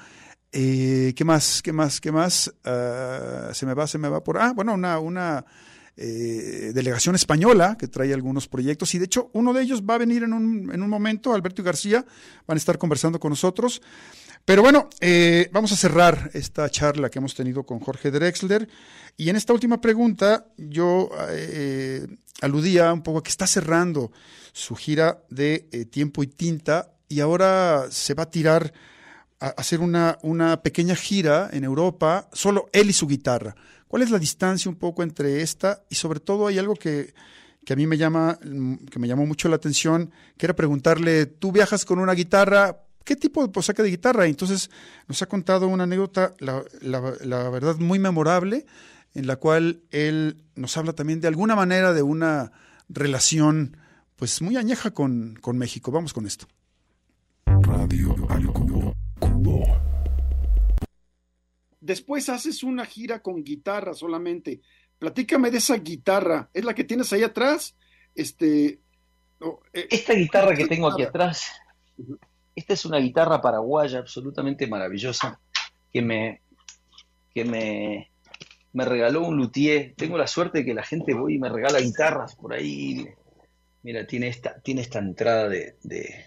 Eh, 0.51 1.13
¿Qué 1.15 1.23
más? 1.23 1.61
¿Qué 1.61 1.71
más? 1.71 2.01
¿Qué 2.01 2.11
más? 2.11 2.53
Ah, 2.65 3.51
se 3.53 3.65
me 3.65 3.73
va, 3.73 3.87
se 3.87 3.97
me 3.97 4.09
va 4.09 4.21
por... 4.21 4.39
Ah, 4.39 4.51
bueno, 4.53 4.73
una... 4.73 4.99
una 4.99 5.45
eh, 5.97 6.71
delegación 6.73 7.15
española 7.15 7.75
que 7.77 7.87
trae 7.87 8.13
algunos 8.13 8.47
proyectos 8.47 8.93
y 8.93 8.99
de 8.99 9.05
hecho 9.05 9.29
uno 9.33 9.51
de 9.51 9.63
ellos 9.63 9.81
va 9.81 9.95
a 9.95 9.97
venir 9.97 10.23
en 10.23 10.33
un, 10.33 10.71
en 10.71 10.81
un 10.81 10.89
momento, 10.89 11.33
Alberto 11.33 11.61
y 11.61 11.65
García 11.65 12.05
van 12.45 12.55
a 12.55 12.59
estar 12.59 12.77
conversando 12.77 13.19
con 13.19 13.31
nosotros. 13.31 13.81
Pero 14.47 14.61
bueno, 14.61 14.89
eh, 15.01 15.49
vamos 15.51 15.73
a 15.73 15.75
cerrar 15.75 16.31
esta 16.33 16.69
charla 16.69 17.09
que 17.09 17.19
hemos 17.19 17.35
tenido 17.35 17.65
con 17.65 17.81
Jorge 17.81 18.11
Drexler 18.11 18.69
y 19.17 19.29
en 19.29 19.35
esta 19.35 19.51
última 19.51 19.81
pregunta 19.81 20.45
yo 20.57 21.09
eh, 21.31 22.07
aludía 22.39 22.93
un 22.93 23.01
poco 23.01 23.19
a 23.19 23.23
que 23.23 23.29
está 23.29 23.45
cerrando 23.45 24.11
su 24.53 24.75
gira 24.75 25.21
de 25.29 25.67
eh, 25.73 25.83
tiempo 25.83 26.23
y 26.23 26.27
tinta 26.27 26.93
y 27.09 27.19
ahora 27.19 27.87
se 27.89 28.13
va 28.13 28.23
a 28.23 28.31
tirar 28.31 28.71
a 29.41 29.47
hacer 29.49 29.81
una, 29.81 30.17
una 30.21 30.61
pequeña 30.61 30.95
gira 30.95 31.49
en 31.51 31.65
Europa, 31.65 32.29
solo 32.31 32.69
él 32.71 32.89
y 32.89 32.93
su 32.93 33.05
guitarra. 33.05 33.53
¿Cuál 33.87 34.03
es 34.03 34.11
la 34.11 34.19
distancia 34.19 34.69
un 34.69 34.77
poco 34.77 35.03
entre 35.03 35.41
esta? 35.41 35.83
Y 35.89 35.95
sobre 35.95 36.19
todo 36.19 36.47
hay 36.47 36.57
algo 36.57 36.75
que, 36.75 37.13
que 37.65 37.73
a 37.73 37.75
mí 37.75 37.85
me 37.87 37.97
llama, 37.97 38.39
que 38.89 38.99
me 38.99 39.07
llamó 39.07 39.25
mucho 39.25 39.49
la 39.49 39.57
atención, 39.57 40.11
que 40.37 40.45
era 40.45 40.55
preguntarle, 40.55 41.25
tú 41.25 41.51
viajas 41.51 41.85
con 41.85 41.99
una 41.99 42.13
guitarra, 42.13 42.83
¿qué 43.03 43.15
tipo 43.15 43.41
de 43.41 43.49
posaca 43.51 43.83
de 43.83 43.89
guitarra? 43.89 44.25
Entonces 44.25 44.69
nos 45.07 45.21
ha 45.21 45.25
contado 45.25 45.67
una 45.67 45.83
anécdota, 45.83 46.33
la, 46.39 46.61
verdad, 47.49 47.77
muy 47.77 47.99
memorable, 47.99 48.65
en 49.13 49.27
la 49.27 49.37
cual 49.37 49.81
él 49.91 50.43
nos 50.55 50.77
habla 50.77 50.93
también 50.93 51.21
de 51.21 51.27
alguna 51.27 51.55
manera 51.55 51.93
de 51.93 52.03
una 52.03 52.51
relación 52.89 53.77
pues 54.17 54.41
muy 54.41 54.57
añeja 54.57 54.91
con, 54.91 55.37
con 55.41 55.57
México. 55.57 55.91
Vamos 55.91 56.13
con 56.13 56.25
esto. 56.25 56.47
Radio 57.45 58.15
al 58.29 58.47
Después 61.87 62.27
haces 62.27 62.63
una 62.63 62.85
gira 62.85 63.21
con 63.21 63.45
guitarra 63.45 63.93
solamente. 63.93 64.59
Platícame 64.99 65.49
de 65.49 65.59
esa 65.59 65.77
guitarra. 65.77 66.49
¿Es 66.53 66.65
la 66.65 66.75
que 66.75 66.83
tienes 66.83 67.13
ahí 67.13 67.23
atrás? 67.23 67.77
Este. 68.13 68.81
eh, 69.71 69.87
Esta 69.89 70.13
guitarra 70.13 70.53
que 70.53 70.67
tengo 70.67 70.89
aquí 70.89 71.03
atrás, 71.03 71.49
esta 72.53 72.73
es 72.73 72.83
una 72.83 72.97
guitarra 72.97 73.39
paraguaya 73.39 73.99
absolutamente 73.99 74.67
maravillosa 74.67 75.39
que 75.93 76.01
me, 76.01 76.41
que 77.33 77.45
me, 77.45 78.11
me 78.73 78.83
regaló 78.83 79.21
un 79.25 79.37
luthier. 79.37 79.93
Tengo 79.95 80.17
la 80.17 80.27
suerte 80.27 80.57
de 80.57 80.65
que 80.65 80.73
la 80.73 80.83
gente 80.83 81.13
voy 81.13 81.35
y 81.35 81.39
me 81.39 81.47
regala 81.47 81.79
guitarras 81.79 82.35
por 82.35 82.53
ahí. 82.53 83.07
Mira, 83.83 84.05
tiene 84.05 84.27
esta, 84.27 84.59
tiene 84.59 84.81
esta 84.81 84.99
entrada 84.99 85.47
de, 85.47 85.77
de, 85.83 86.25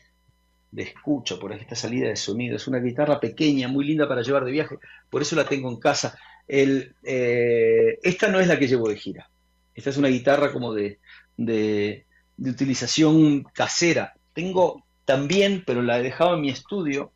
de 0.73 0.83
escucha, 0.83 1.37
por 1.39 1.53
esta 1.53 1.75
salida 1.75 2.09
de 2.09 2.17
sonido. 2.17 2.57
Es 2.57 2.69
una 2.69 2.79
guitarra 2.79 3.21
pequeña, 3.21 3.69
muy 3.69 3.85
linda 3.85 4.09
para 4.09 4.23
llevar 4.23 4.45
de 4.45 4.53
viaje, 4.53 4.79
por 5.09 5.23
eso 5.23 5.37
la 5.37 5.45
tengo 5.45 5.69
en 5.69 5.77
casa. 5.77 6.19
El, 6.47 6.95
eh, 7.03 7.99
esta 8.03 8.29
no 8.29 8.41
es 8.41 8.47
la 8.47 8.59
que 8.59 8.69
llevo 8.69 8.89
de 8.89 8.97
gira. 8.97 9.29
Esta 9.75 9.91
es 9.91 9.97
una 9.97 10.09
guitarra 10.09 10.53
como 10.53 10.73
de, 10.75 10.99
de, 11.37 12.05
de 12.37 12.51
utilización 12.51 13.45
casera. 13.45 14.15
Tengo 14.33 14.85
también, 15.05 15.65
pero 15.67 15.83
la 15.83 15.99
he 15.99 16.03
dejado 16.03 16.35
en 16.35 16.43
mi 16.43 16.51
estudio, 16.51 17.13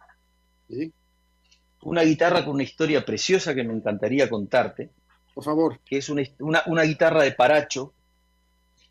sí, 0.68 0.92
una 1.82 2.02
guitarra 2.02 2.44
con 2.44 2.54
una 2.54 2.62
historia 2.62 3.04
preciosa 3.04 3.54
que 3.54 3.62
me 3.62 3.74
encantaría 3.74 4.28
contarte, 4.28 4.90
por 5.34 5.44
favor. 5.44 5.80
que 5.84 5.98
es 5.98 6.08
una, 6.08 6.22
una, 6.38 6.62
una 6.66 6.82
guitarra 6.82 7.22
de 7.22 7.32
paracho. 7.32 7.92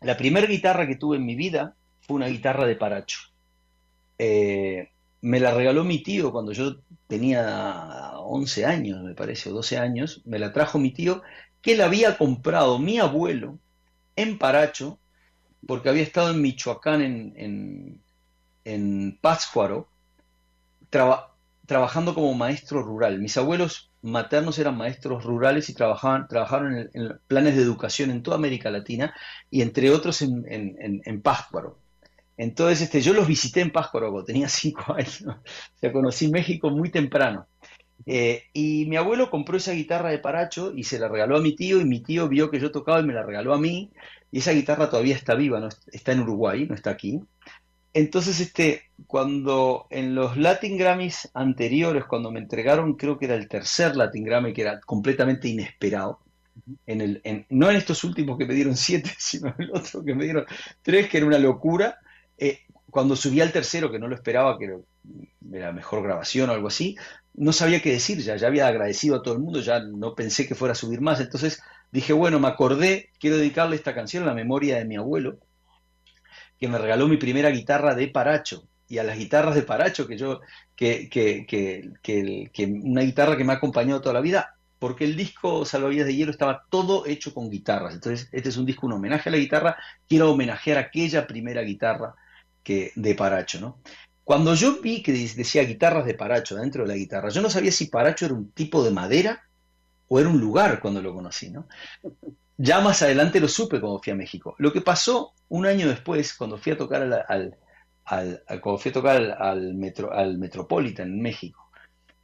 La 0.00 0.16
primera 0.16 0.46
guitarra 0.46 0.86
que 0.86 0.96
tuve 0.96 1.16
en 1.16 1.26
mi 1.26 1.34
vida 1.34 1.74
fue 2.02 2.16
una 2.16 2.28
guitarra 2.28 2.66
de 2.66 2.76
paracho. 2.76 3.18
Eh, 4.18 4.90
me 5.22 5.40
la 5.40 5.54
regaló 5.54 5.84
mi 5.84 6.02
tío 6.02 6.32
cuando 6.32 6.52
yo 6.52 6.76
tenía 7.06 8.12
11 8.18 8.64
años, 8.64 9.02
me 9.02 9.14
parece, 9.14 9.50
o 9.50 9.52
12 9.54 9.78
años. 9.78 10.22
Me 10.26 10.38
la 10.38 10.52
trajo 10.52 10.78
mi 10.78 10.92
tío, 10.92 11.22
que 11.62 11.76
la 11.76 11.86
había 11.86 12.18
comprado 12.18 12.78
mi 12.78 12.98
abuelo 12.98 13.58
en 14.16 14.38
Paracho, 14.38 15.00
porque 15.66 15.88
había 15.90 16.02
estado 16.04 16.30
en 16.32 16.42
Michoacán, 16.42 17.02
en, 17.02 17.34
en, 17.36 19.18
Pátzcuaro, 19.20 19.88
traba- 20.90 21.34
trabajando 21.66 22.14
como 22.14 22.34
maestro 22.34 22.82
rural. 22.82 23.20
Mis 23.20 23.36
abuelos 23.36 23.92
maternos 24.02 24.58
eran 24.58 24.76
maestros 24.76 25.24
rurales 25.24 25.68
y 25.70 25.74
trabajaban, 25.74 26.28
trabajaron 26.28 26.76
en, 26.76 26.90
en 26.94 27.20
planes 27.26 27.56
de 27.56 27.62
educación 27.62 28.10
en 28.10 28.22
toda 28.22 28.36
América 28.36 28.70
Latina 28.70 29.14
y 29.50 29.62
entre 29.62 29.90
otros 29.90 30.22
en, 30.22 30.44
en, 30.52 30.76
en- 30.80 31.02
en 31.04 31.22
Pátzcuaro. 31.22 31.83
Entonces, 32.36 32.82
este, 32.82 33.00
yo 33.00 33.12
los 33.14 33.26
visité 33.28 33.60
en 33.60 33.70
Pátzcuaro 33.72 34.24
tenía 34.24 34.48
cinco 34.50 34.94
años. 34.94 35.22
O 35.26 35.42
sea, 35.78 35.92
conocí 35.92 36.28
México 36.28 36.70
muy 36.70 36.90
temprano. 36.90 37.46
Eh, 38.06 38.44
y 38.52 38.86
mi 38.86 38.96
abuelo 38.96 39.30
compró 39.30 39.56
esa 39.58 39.72
guitarra 39.72 40.10
de 40.10 40.18
Paracho 40.20 40.72
y 40.76 40.84
se 40.84 40.98
la 40.98 41.08
regaló 41.08 41.36
a 41.36 41.40
mi 41.42 41.56
tío 41.56 41.80
y 41.80 41.84
mi 41.86 42.02
tío 42.02 42.28
vio 42.28 42.50
que 42.50 42.60
yo 42.60 42.70
tocaba 42.72 43.00
y 43.00 43.04
me 43.04 43.14
la 43.14 43.22
regaló 43.24 43.54
a 43.54 43.58
mí 43.60 43.92
y 44.30 44.38
esa 44.38 44.52
guitarra 44.52 44.90
todavía 44.90 45.16
está 45.16 45.34
viva, 45.34 45.60
no 45.60 45.68
es- 45.68 45.80
está 45.92 46.12
en 46.12 46.20
Uruguay, 46.20 46.66
no 46.68 46.74
está 46.74 46.90
aquí. 46.90 47.20
Entonces, 47.92 48.40
este, 48.40 48.82
cuando 49.06 49.86
en 49.90 50.14
los 50.16 50.36
Latin 50.36 50.76
Grammys 50.76 51.30
anteriores, 51.34 52.04
cuando 52.06 52.32
me 52.32 52.40
entregaron, 52.40 52.94
creo 52.94 53.18
que 53.18 53.26
era 53.26 53.36
el 53.36 53.48
tercer 53.48 53.94
Latin 53.96 54.24
Grammy, 54.24 54.52
que 54.52 54.62
era 54.62 54.80
completamente 54.80 55.48
inesperado, 55.48 56.20
en 56.86 57.00
el, 57.00 57.22
no 57.50 57.70
en 57.70 57.76
estos 57.76 58.04
últimos 58.04 58.38
que 58.38 58.46
me 58.46 58.54
dieron 58.54 58.76
siete, 58.76 59.10
sino 59.18 59.48
en 59.48 59.54
el 59.64 59.70
otro 59.76 60.04
que 60.04 60.14
me 60.14 60.24
dieron 60.24 60.46
tres, 60.82 61.08
que 61.08 61.18
era 61.18 61.26
una 61.26 61.38
locura, 61.38 61.98
eh, 62.38 62.60
cuando 62.90 63.16
subí 63.16 63.40
al 63.40 63.52
tercero, 63.52 63.90
que 63.90 63.98
no 63.98 64.08
lo 64.08 64.14
esperaba, 64.14 64.58
que 64.58 64.78
era 65.52 65.72
mejor 65.72 66.02
grabación 66.02 66.50
o 66.50 66.52
algo 66.52 66.68
así, 66.68 66.96
no 67.34 67.52
sabía 67.52 67.82
qué 67.82 67.90
decir 67.90 68.18
ya, 68.20 68.36
ya 68.36 68.46
había 68.46 68.68
agradecido 68.68 69.16
a 69.16 69.22
todo 69.22 69.34
el 69.34 69.40
mundo, 69.40 69.60
ya 69.60 69.80
no 69.80 70.14
pensé 70.14 70.46
que 70.46 70.54
fuera 70.54 70.72
a 70.72 70.76
subir 70.76 71.00
más, 71.00 71.20
entonces 71.20 71.60
dije, 71.90 72.12
bueno, 72.12 72.38
me 72.38 72.48
acordé, 72.48 73.10
quiero 73.18 73.36
dedicarle 73.36 73.76
esta 73.76 73.94
canción 73.94 74.22
a 74.22 74.26
la 74.26 74.34
memoria 74.34 74.76
de 74.76 74.84
mi 74.84 74.96
abuelo, 74.96 75.38
que 76.58 76.68
me 76.68 76.78
regaló 76.78 77.08
mi 77.08 77.16
primera 77.16 77.50
guitarra 77.50 77.94
de 77.94 78.08
Paracho, 78.08 78.68
y 78.86 78.98
a 78.98 79.04
las 79.04 79.18
guitarras 79.18 79.56
de 79.56 79.62
Paracho, 79.62 80.06
que 80.06 80.16
yo, 80.16 80.40
que, 80.76 81.08
que, 81.08 81.46
que, 81.46 81.90
que, 82.02 82.50
que 82.52 82.64
una 82.66 83.00
guitarra 83.00 83.36
que 83.36 83.44
me 83.44 83.52
ha 83.52 83.56
acompañado 83.56 84.00
toda 84.00 84.14
la 84.14 84.20
vida, 84.20 84.56
porque 84.78 85.04
el 85.04 85.16
disco 85.16 85.64
Salvavidas 85.64 86.06
de 86.06 86.14
Hielo 86.14 86.30
estaba 86.30 86.64
todo 86.70 87.06
hecho 87.06 87.34
con 87.34 87.50
guitarras, 87.50 87.94
entonces 87.94 88.28
este 88.30 88.50
es 88.50 88.56
un 88.56 88.66
disco, 88.66 88.86
un 88.86 88.92
homenaje 88.92 89.28
a 89.28 89.32
la 89.32 89.38
guitarra, 89.38 89.76
quiero 90.08 90.30
homenajear 90.30 90.78
aquella 90.78 91.26
primera 91.26 91.62
guitarra 91.62 92.14
que, 92.64 92.92
de 92.96 93.16
Paracho, 93.16 93.60
¿no? 93.60 93.80
Cuando 94.24 94.54
yo 94.56 94.80
vi 94.82 95.02
que 95.02 95.12
de- 95.12 95.34
decía 95.36 95.64
guitarras 95.64 96.06
de 96.06 96.14
Paracho 96.14 96.56
dentro 96.56 96.84
de 96.84 96.88
la 96.90 96.96
guitarra, 96.96 97.30
yo 97.30 97.42
no 97.42 97.50
sabía 97.50 97.72
si 97.72 97.86
Paracho 97.88 98.26
era 98.26 98.34
un 98.34 98.52
tipo 98.52 98.84
de 98.84 98.92
madera 98.92 99.44
o 100.08 100.20
era 100.20 100.28
un 100.30 100.40
lugar 100.40 100.80
cuando 100.80 101.02
lo 101.02 101.14
conocí, 101.14 101.50
¿no? 101.50 101.68
Ya 102.56 102.80
más 102.80 103.02
adelante 103.02 103.40
lo 103.40 103.48
supe 103.48 103.80
cuando 103.80 104.00
fui 104.00 104.12
a 104.12 104.16
México. 104.16 104.54
Lo 104.58 104.72
que 104.72 104.80
pasó 104.80 105.34
un 105.48 105.66
año 105.66 105.88
después, 105.88 106.34
cuando 106.34 106.56
fui 106.58 106.72
a 106.72 106.78
tocar 106.78 107.02
al, 107.02 107.12
al- 107.28 107.58
al- 108.04 108.60
cuando 108.60 108.78
fui 108.78 108.90
a 108.90 108.94
tocar 108.94 109.16
al, 109.40 109.74
metro, 109.74 110.12
al 110.12 110.38
Metropolitan 110.38 111.08
en 111.08 111.20
México, 111.22 111.70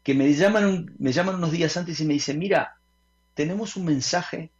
que 0.02 0.14
me 0.14 0.32
llaman, 0.34 0.94
me 0.98 1.12
llaman 1.12 1.36
unos 1.36 1.52
días 1.52 1.76
antes 1.76 2.00
y 2.00 2.06
me 2.06 2.14
dicen, 2.14 2.38
mira, 2.38 2.76
tenemos 3.34 3.76
un 3.76 3.86
mensaje 3.86 4.52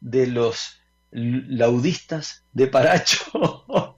de 0.00 0.26
los 0.28 0.80
laudistas 1.12 2.44
de 2.52 2.68
Paracho 2.68 3.97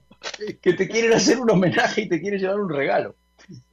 que 0.61 0.73
te 0.73 0.87
quieren 0.87 1.13
hacer 1.13 1.39
un 1.39 1.49
homenaje 1.49 2.01
y 2.01 2.09
te 2.09 2.19
quieren 2.21 2.39
llevar 2.39 2.59
un 2.59 2.69
regalo. 2.69 3.15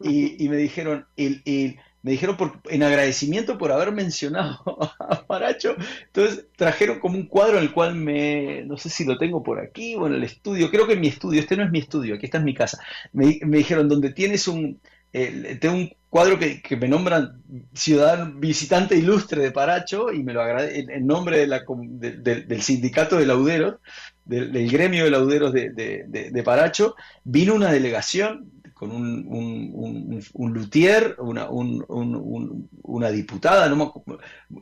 Y, 0.03 0.42
y 0.44 0.49
me 0.49 0.57
dijeron, 0.57 1.07
el- 1.16 1.42
el- 1.44 1.77
me 2.03 2.12
dijeron 2.12 2.37
por, 2.37 2.61
en 2.71 2.83
agradecimiento 2.83 3.59
por 3.59 3.73
haber 3.73 3.92
mencionado 3.92 4.61
a 5.01 5.27
Paracho, 5.27 5.77
entonces 6.07 6.47
trajeron 6.57 7.01
como 7.01 7.16
un 7.16 7.27
cuadro 7.27 7.59
en 7.59 7.64
el 7.64 7.73
cual 7.73 7.97
me, 7.97 8.62
no 8.64 8.77
sé 8.77 8.88
si 8.88 9.05
lo 9.05 9.18
tengo 9.18 9.42
por 9.42 9.61
aquí 9.61 9.94
o 9.97 10.07
en 10.07 10.14
el 10.14 10.25
estudio, 10.25 10.71
creo 10.71 10.87
que 10.87 10.94
en 10.94 11.01
mi 11.01 11.09
estudio, 11.09 11.40
este 11.40 11.57
no 11.57 11.64
es 11.64 11.71
mi 11.71 11.81
estudio, 11.81 12.14
aquí 12.14 12.27
está 12.27 12.38
en 12.38 12.44
mi 12.44 12.55
casa. 12.55 12.81
Me, 13.12 13.38
me 13.44 13.59
dijeron, 13.59 13.88
donde 13.88 14.12
tienes 14.12 14.47
un, 14.49 14.81
eh, 15.12 15.59
tengo 15.61 15.75
un 15.77 15.90
cuadro 16.11 16.38
que, 16.38 16.62
me 16.77 16.88
nombran 16.88 17.42
ciudadano 17.75 18.33
visitante 18.38 18.97
ilustre 18.97 19.42
de 19.42 19.51
Paracho 19.51 20.12
y 20.12 20.23
me 20.23 20.33
lo 20.33 20.42
agradece 20.42 20.87
en, 20.90 21.07
nombre 21.07 21.47
del 21.47 22.62
sindicato 22.62 23.16
de 23.16 23.27
lauderos, 23.27 23.77
del, 24.25 24.71
gremio 24.71 25.05
de 25.05 25.11
lauderos 25.11 25.53
de, 25.53 26.42
Paracho, 26.44 26.94
vino 27.25 27.55
una 27.55 27.71
delegación 27.73 28.51
con 28.75 28.92
un, 28.92 30.53
luthier, 30.55 31.16
una, 31.18 31.51
un- 31.51 31.85
un- 31.88 32.14
un- 32.14 32.68
una 32.83 33.11
diputada 33.11 33.68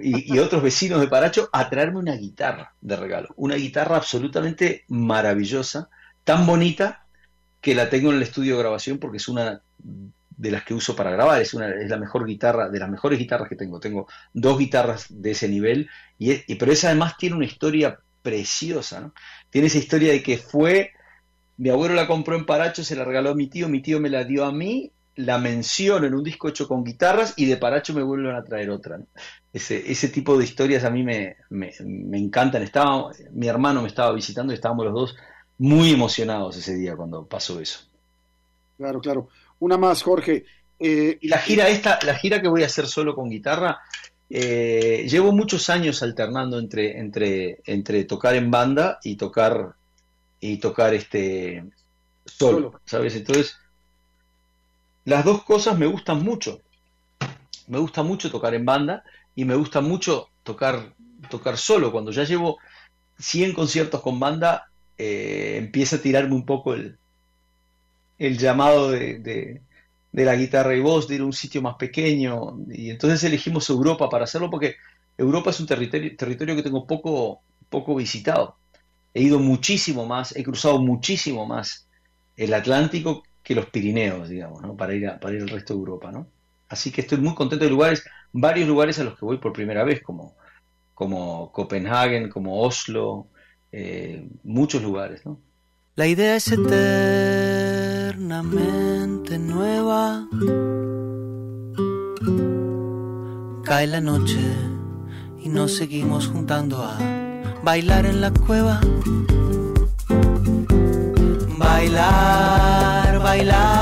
y, 0.00 0.34
y 0.34 0.38
otros 0.38 0.62
vecinos 0.62 1.00
de 1.00 1.08
Paracho 1.08 1.48
a 1.52 1.68
traerme 1.68 1.98
una 1.98 2.16
guitarra 2.16 2.72
de 2.80 2.96
regalo. 2.96 3.28
Una 3.36 3.56
guitarra 3.56 3.96
absolutamente 3.96 4.84
maravillosa, 4.88 5.90
tan 6.24 6.46
bonita 6.46 7.04
que 7.60 7.74
la 7.74 7.90
tengo 7.90 8.10
en 8.10 8.16
el 8.16 8.22
estudio 8.22 8.54
de 8.56 8.62
grabación 8.62 8.98
porque 8.98 9.18
es 9.18 9.28
una 9.28 9.60
de 10.36 10.50
las 10.50 10.64
que 10.64 10.74
uso 10.74 10.94
para 10.94 11.10
grabar, 11.10 11.40
es, 11.40 11.54
una, 11.54 11.70
es 11.70 11.88
la 11.88 11.96
mejor 11.96 12.26
guitarra, 12.26 12.68
de 12.68 12.78
las 12.78 12.90
mejores 12.90 13.18
guitarras 13.18 13.48
que 13.48 13.56
tengo. 13.56 13.80
Tengo 13.80 14.06
dos 14.32 14.58
guitarras 14.58 15.06
de 15.08 15.30
ese 15.30 15.48
nivel, 15.48 15.88
y, 16.18 16.54
pero 16.56 16.72
esa 16.72 16.88
además 16.88 17.16
tiene 17.16 17.36
una 17.36 17.46
historia 17.46 17.98
preciosa, 18.22 19.00
¿no? 19.00 19.14
Tiene 19.50 19.68
esa 19.68 19.78
historia 19.78 20.12
de 20.12 20.22
que 20.22 20.36
fue, 20.36 20.92
mi 21.56 21.70
abuelo 21.70 21.94
la 21.94 22.06
compró 22.06 22.36
en 22.36 22.44
Paracho, 22.44 22.84
se 22.84 22.96
la 22.96 23.04
regaló 23.04 23.30
a 23.30 23.34
mi 23.34 23.46
tío, 23.46 23.68
mi 23.68 23.80
tío 23.80 24.00
me 24.00 24.10
la 24.10 24.24
dio 24.24 24.44
a 24.44 24.52
mí, 24.52 24.90
la 25.14 25.38
menciono 25.38 26.06
en 26.06 26.14
un 26.14 26.22
disco 26.22 26.48
hecho 26.48 26.68
con 26.68 26.84
guitarras 26.84 27.32
y 27.36 27.46
de 27.46 27.56
Paracho 27.56 27.94
me 27.94 28.02
vuelven 28.02 28.34
a 28.34 28.44
traer 28.44 28.68
otra. 28.70 29.00
Ese, 29.52 29.90
ese 29.90 30.08
tipo 30.08 30.36
de 30.36 30.44
historias 30.44 30.84
a 30.84 30.90
mí 30.90 31.02
me, 31.02 31.36
me, 31.48 31.72
me 31.80 32.18
encantan. 32.18 32.62
Estaba, 32.62 33.12
mi 33.32 33.48
hermano 33.48 33.80
me 33.80 33.88
estaba 33.88 34.12
visitando 34.12 34.52
y 34.52 34.56
estábamos 34.56 34.84
los 34.84 34.94
dos 34.94 35.16
muy 35.56 35.92
emocionados 35.92 36.56
ese 36.58 36.74
día 36.74 36.96
cuando 36.96 37.24
pasó 37.24 37.60
eso. 37.60 37.80
Claro, 38.76 39.00
claro. 39.00 39.28
Una 39.60 39.76
más, 39.76 40.02
Jorge. 40.02 40.44
Eh, 40.78 41.18
Y 41.20 41.28
la 41.28 41.38
gira 41.38 41.68
esta, 41.68 41.98
la 42.04 42.14
gira 42.14 42.40
que 42.42 42.48
voy 42.48 42.62
a 42.62 42.66
hacer 42.66 42.86
solo 42.86 43.14
con 43.14 43.30
guitarra, 43.30 43.80
eh, 44.28 45.06
llevo 45.08 45.32
muchos 45.32 45.70
años 45.70 46.02
alternando 46.02 46.58
entre, 46.58 46.98
entre, 46.98 47.60
entre 47.64 48.04
tocar 48.04 48.34
en 48.34 48.50
banda 48.50 48.98
y 49.02 49.16
tocar 49.16 49.74
y 50.40 50.58
tocar 50.58 50.94
este 50.94 51.64
solo, 52.24 52.56
Solo. 52.56 52.80
¿sabes? 52.84 53.14
Entonces, 53.16 53.56
las 55.04 55.24
dos 55.24 55.44
cosas 55.44 55.78
me 55.78 55.86
gustan 55.86 56.22
mucho. 56.22 56.60
Me 57.68 57.78
gusta 57.78 58.02
mucho 58.02 58.30
tocar 58.30 58.54
en 58.54 58.64
banda 58.64 59.04
y 59.34 59.44
me 59.44 59.54
gusta 59.54 59.80
mucho 59.80 60.28
tocar, 60.42 60.92
tocar 61.30 61.56
solo. 61.56 61.90
Cuando 61.90 62.10
ya 62.10 62.24
llevo 62.24 62.58
100 63.18 63.54
conciertos 63.54 64.02
con 64.02 64.20
banda, 64.20 64.68
eh, 64.98 65.56
empieza 65.58 65.96
a 65.96 66.00
tirarme 66.00 66.34
un 66.34 66.44
poco 66.44 66.74
el, 66.74 66.98
el 68.18 68.38
llamado 68.38 68.90
de, 68.90 69.18
de- 69.20 69.62
la 70.24 70.34
guitarra 70.36 70.74
y 70.74 70.80
voz, 70.80 71.06
de 71.08 71.16
ir 71.16 71.20
a 71.22 71.24
un 71.26 71.32
sitio 71.32 71.60
más 71.62 71.76
pequeño. 71.76 72.58
Y 72.70 72.90
entonces 72.90 73.22
elegimos 73.24 73.68
Europa 73.70 74.08
para 74.08 74.24
hacerlo 74.24 74.50
porque 74.50 74.76
Europa 75.18 75.50
es 75.50 75.60
un 75.60 75.66
territorio, 75.66 76.16
territorio 76.16 76.56
que 76.56 76.62
tengo 76.62 76.86
poco, 76.86 77.42
poco 77.68 77.94
visitado. 77.96 78.58
He 79.14 79.22
ido 79.22 79.38
muchísimo 79.40 80.06
más, 80.06 80.36
he 80.36 80.44
cruzado 80.44 80.78
muchísimo 80.80 81.46
más 81.46 81.88
el 82.36 82.52
Atlántico 82.54 83.24
que 83.42 83.54
los 83.54 83.66
Pirineos, 83.70 84.28
digamos, 84.28 84.62
¿no? 84.62 84.76
Para 84.76 84.94
ir 84.94 85.08
para 85.20 85.34
ir 85.34 85.42
al 85.42 85.48
resto 85.48 85.74
de 85.74 85.80
Europa, 85.80 86.12
¿no? 86.12 86.32
Así 86.68 86.90
que 86.92 87.02
estoy 87.02 87.18
muy 87.18 87.34
contento 87.34 87.64
de 87.64 87.70
lugares, 87.70 88.04
varios 88.32 88.68
lugares 88.68 88.98
a 88.98 89.04
los 89.04 89.18
que 89.18 89.24
voy 89.24 89.38
por 89.38 89.52
primera 89.52 89.84
vez, 89.84 90.02
como, 90.02 90.36
como 90.94 91.52
Copenhague, 91.52 92.28
como 92.30 92.60
Oslo, 92.62 93.30
eh, 93.72 94.28
muchos 94.44 94.82
lugares, 94.82 95.24
¿no? 95.26 95.42
La 95.94 96.06
idea 96.06 96.36
es 96.36 96.52
eternamente 98.16 99.38
nueva. 99.38 100.26
Cae 103.62 103.86
la 103.86 104.00
noche 104.00 104.40
y 105.38 105.50
nos 105.50 105.76
seguimos 105.76 106.26
juntando 106.26 106.82
a 106.82 106.96
bailar 107.62 108.06
en 108.06 108.22
la 108.22 108.30
cueva. 108.30 108.80
Bailar, 111.58 113.18
bailar, 113.18 113.75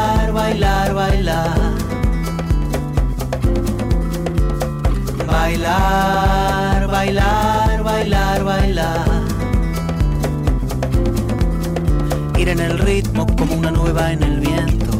en 12.55 12.61
el 12.61 12.79
ritmo 12.79 13.27
como 13.37 13.57
una 13.57 13.73
nueva 13.73 14.13
en 14.13 14.23
el 14.23 14.39
viento. 14.39 14.93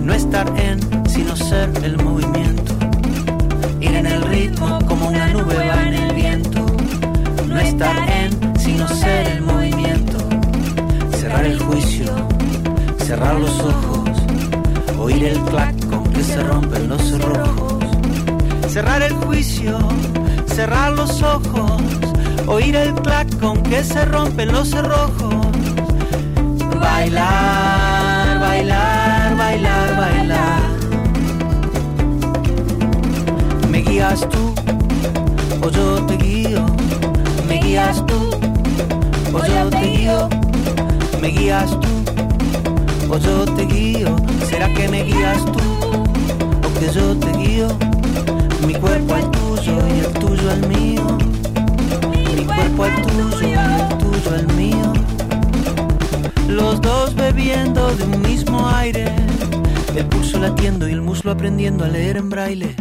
No 0.00 0.14
estar 0.14 0.46
en, 0.58 0.80
sino 1.06 1.36
ser 1.36 1.68
el 1.82 1.98
movimiento. 2.02 2.72
Ir 3.78 3.94
en 3.94 4.06
el 4.06 4.22
ritmo 4.22 4.78
como 4.86 5.08
una 5.08 5.28
nube 5.28 5.54
va 5.54 5.82
en 5.86 5.94
el 5.94 6.14
viento. 6.14 6.64
No 7.46 7.60
estar 7.60 8.08
en, 8.08 8.58
sino 8.58 8.88
ser 8.88 9.26
el 9.26 9.42
movimiento. 9.42 10.18
Cerrar 11.18 11.44
el 11.44 11.58
juicio, 11.58 12.06
cerrar 13.04 13.34
los 13.34 13.60
ojos. 13.60 14.10
Oír 14.98 15.24
el 15.24 15.40
clac 15.50 15.74
con 15.90 16.04
que 16.04 16.22
se 16.22 16.42
rompen 16.42 16.88
los 16.88 17.02
cerrojos. 17.02 17.84
Cerrar 18.68 19.02
el 19.02 19.12
juicio, 19.12 19.76
cerrar 20.46 20.92
los 20.92 21.22
ojos. 21.22 21.82
Oír 22.46 22.76
el 22.76 22.94
clac 22.94 23.28
con 23.40 23.62
que 23.62 23.84
se 23.84 24.06
rompen 24.06 24.52
los 24.52 24.70
cerrojos. 24.70 25.45
Bailar, 26.86 28.38
bailar, 28.38 29.36
bailar, 29.36 29.96
bailar. 29.96 30.62
Me 33.68 33.78
guías 33.82 34.20
tú 34.30 34.54
o 35.66 35.68
yo 35.68 36.06
te 36.06 36.16
guío. 36.16 36.64
Me 37.48 37.56
guías 37.58 38.06
tú 38.06 38.30
o 39.34 39.38
yo 39.46 39.68
te 39.68 39.80
guío. 39.80 40.28
Me 41.20 41.28
guías 41.28 41.70
tú 41.82 41.92
o 43.12 43.18
yo 43.18 43.44
te 43.56 43.64
guío. 43.66 44.14
¿Será 44.48 44.72
que 44.72 44.88
me 44.88 45.02
guías 45.02 45.44
tú 45.44 45.64
o 46.66 46.68
que 46.78 46.88
yo 46.94 47.16
te 47.16 47.32
guío? 47.36 47.68
Mi 48.64 48.74
cuerpo 48.74 49.14
al 49.14 49.28
tuyo 49.32 49.74
y 49.92 49.98
el 50.04 50.12
tuyo 50.20 50.50
al 50.52 50.62
mío. 50.68 51.04
Mi 52.36 52.44
cuerpo 52.44 52.84
al 52.84 53.02
tuyo 53.02 53.42
y 53.42 53.52
el 53.54 53.98
tuyo 53.98 54.30
al 54.36 54.46
mío 54.54 55.15
los 56.48 56.80
dos 56.80 57.14
bebiendo 57.14 57.94
de 57.96 58.04
un 58.04 58.22
mismo 58.22 58.68
aire, 58.68 59.06
el 59.96 60.06
pulso 60.06 60.38
latiendo 60.38 60.88
y 60.88 60.92
el 60.92 61.02
muslo 61.02 61.30
aprendiendo 61.32 61.84
a 61.84 61.88
leer 61.88 62.16
en 62.16 62.30
braille. 62.30 62.74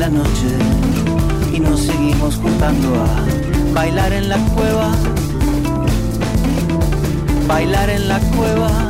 noche 0.09 0.57
y 1.53 1.59
nos 1.59 1.81
seguimos 1.81 2.35
juntando 2.35 2.89
a 2.95 3.07
bailar 3.73 4.11
en 4.11 4.27
la 4.27 4.37
cueva, 4.55 4.91
bailar 7.47 7.89
en 7.89 8.07
la 8.09 8.19
cueva, 8.19 8.89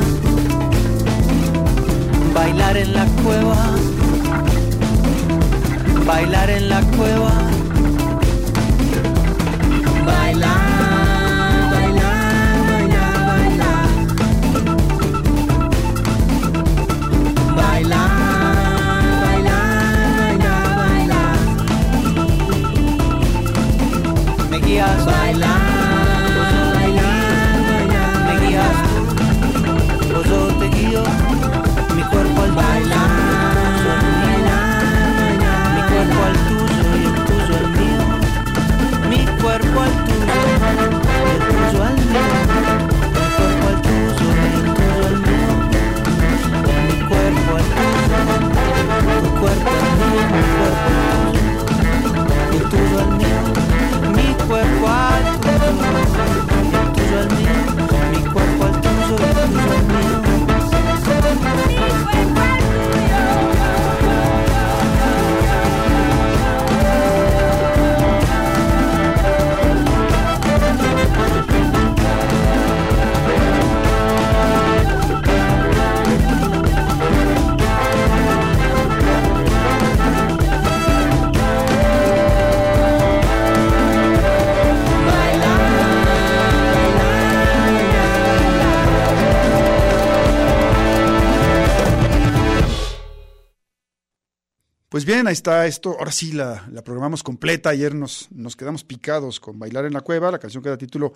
bailar 2.34 2.78
en 2.78 2.94
la 2.94 3.06
cueva, 3.24 3.76
bailar 6.06 6.50
en 6.50 6.70
la 6.70 6.82
cueva. 6.82 7.63
Pues 94.94 95.06
bien, 95.06 95.26
ahí 95.26 95.34
está 95.34 95.66
esto. 95.66 95.96
Ahora 95.98 96.12
sí 96.12 96.34
la, 96.34 96.70
programamos 96.86 97.24
completa. 97.24 97.72
Ayer 97.72 97.96
nos, 97.96 98.30
quedamos 98.56 98.84
picados 98.84 99.40
con 99.40 99.58
Bailar 99.58 99.86
en 99.86 99.94
la 99.94 100.02
Cueva, 100.02 100.30
la 100.30 100.38
canción 100.38 100.62
que 100.62 100.70
da 100.70 100.78
título 100.78 101.14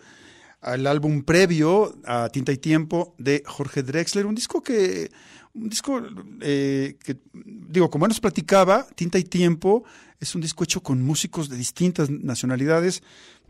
al 0.61 0.87
álbum 0.87 1.21
previo 1.21 1.93
a 2.03 2.27
Tinta 2.29 2.51
y 2.51 2.57
Tiempo 2.57 3.13
de 3.19 3.43
Jorge 3.45 3.83
Drexler, 3.83 4.25
un 4.25 4.33
disco 4.33 4.63
que, 4.63 5.11
un 5.53 5.69
disco 5.69 6.01
eh, 6.41 6.97
que, 7.03 7.17
digo, 7.35 7.91
como 7.91 8.07
nos 8.07 8.19
platicaba, 8.19 8.87
Tinta 8.95 9.19
y 9.19 9.25
Tiempo 9.25 9.83
es 10.19 10.33
un 10.33 10.41
disco 10.41 10.63
hecho 10.63 10.81
con 10.81 11.03
músicos 11.03 11.47
de 11.47 11.57
distintas 11.57 12.09
nacionalidades, 12.09 13.03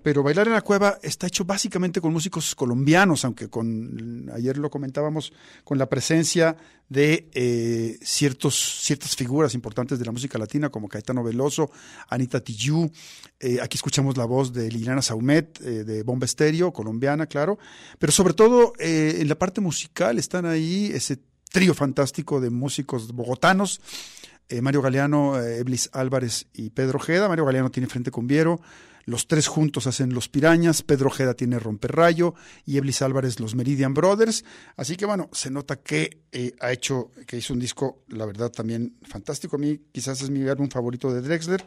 pero 0.03 0.23
Bailar 0.23 0.47
en 0.47 0.53
la 0.53 0.61
Cueva 0.61 0.99
está 1.01 1.27
hecho 1.27 1.43
básicamente 1.43 1.99
con 1.99 2.13
músicos 2.13 2.55
colombianos, 2.55 3.25
aunque 3.25 3.49
con 3.49 4.29
ayer 4.33 4.57
lo 4.57 4.69
comentábamos 4.69 5.33
con 5.63 5.77
la 5.77 5.89
presencia 5.89 6.55
de 6.89 7.27
eh, 7.33 7.97
ciertos, 8.01 8.55
ciertas 8.81 9.15
figuras 9.15 9.53
importantes 9.53 9.99
de 9.99 10.05
la 10.05 10.11
música 10.11 10.37
latina, 10.37 10.69
como 10.69 10.87
Caetano 10.87 11.23
Veloso, 11.23 11.69
Anita 12.09 12.41
Tijoux. 12.41 12.89
Eh, 13.39 13.59
aquí 13.61 13.75
escuchamos 13.75 14.17
la 14.17 14.25
voz 14.25 14.53
de 14.53 14.71
Liliana 14.71 15.01
Saumet, 15.01 15.59
eh, 15.61 15.83
de 15.83 16.03
Bomba 16.03 16.25
Estéreo, 16.25 16.71
colombiana, 16.71 17.25
claro. 17.25 17.59
Pero 17.99 18.11
sobre 18.11 18.33
todo 18.33 18.73
eh, 18.79 19.17
en 19.19 19.27
la 19.27 19.35
parte 19.35 19.61
musical 19.61 20.17
están 20.17 20.45
ahí 20.45 20.91
ese 20.93 21.19
trío 21.51 21.73
fantástico 21.73 22.39
de 22.39 22.49
músicos 22.49 23.11
bogotanos. 23.11 23.81
Mario 24.61 24.81
Galeano, 24.81 25.41
Eblis 25.41 25.89
Álvarez 25.91 26.47
y 26.53 26.69
Pedro 26.69 26.99
Ojeda. 26.99 27.27
Mario 27.27 27.43
Galeano 27.43 27.69
tiene 27.69 27.87
Frente 27.87 28.11
con 28.11 28.27
Viero. 28.27 28.61
Los 29.07 29.29
tres 29.29 29.47
juntos 29.47 29.87
hacen 29.87 30.13
Los 30.13 30.27
Pirañas, 30.27 30.81
Pedro 30.81 31.07
Ojeda 31.07 31.33
tiene 31.33 31.59
Romperrayo 31.59 32.35
y 32.65 32.75
Eblis 32.75 33.01
Álvarez 33.01 33.39
los 33.39 33.55
Meridian 33.55 33.93
Brothers. 33.93 34.43
Así 34.75 34.97
que 34.97 35.05
bueno, 35.05 35.29
se 35.31 35.49
nota 35.49 35.77
que 35.77 36.23
eh, 36.33 36.53
ha 36.59 36.73
hecho, 36.73 37.11
que 37.25 37.37
hizo 37.37 37.53
un 37.53 37.59
disco, 37.59 38.03
la 38.09 38.25
verdad, 38.25 38.51
también 38.51 38.97
fantástico. 39.07 39.55
A 39.55 39.59
mí 39.59 39.79
quizás 39.93 40.21
es 40.21 40.29
mi 40.29 40.45
álbum 40.49 40.67
favorito 40.67 41.09
de 41.13 41.21
Drexler. 41.21 41.63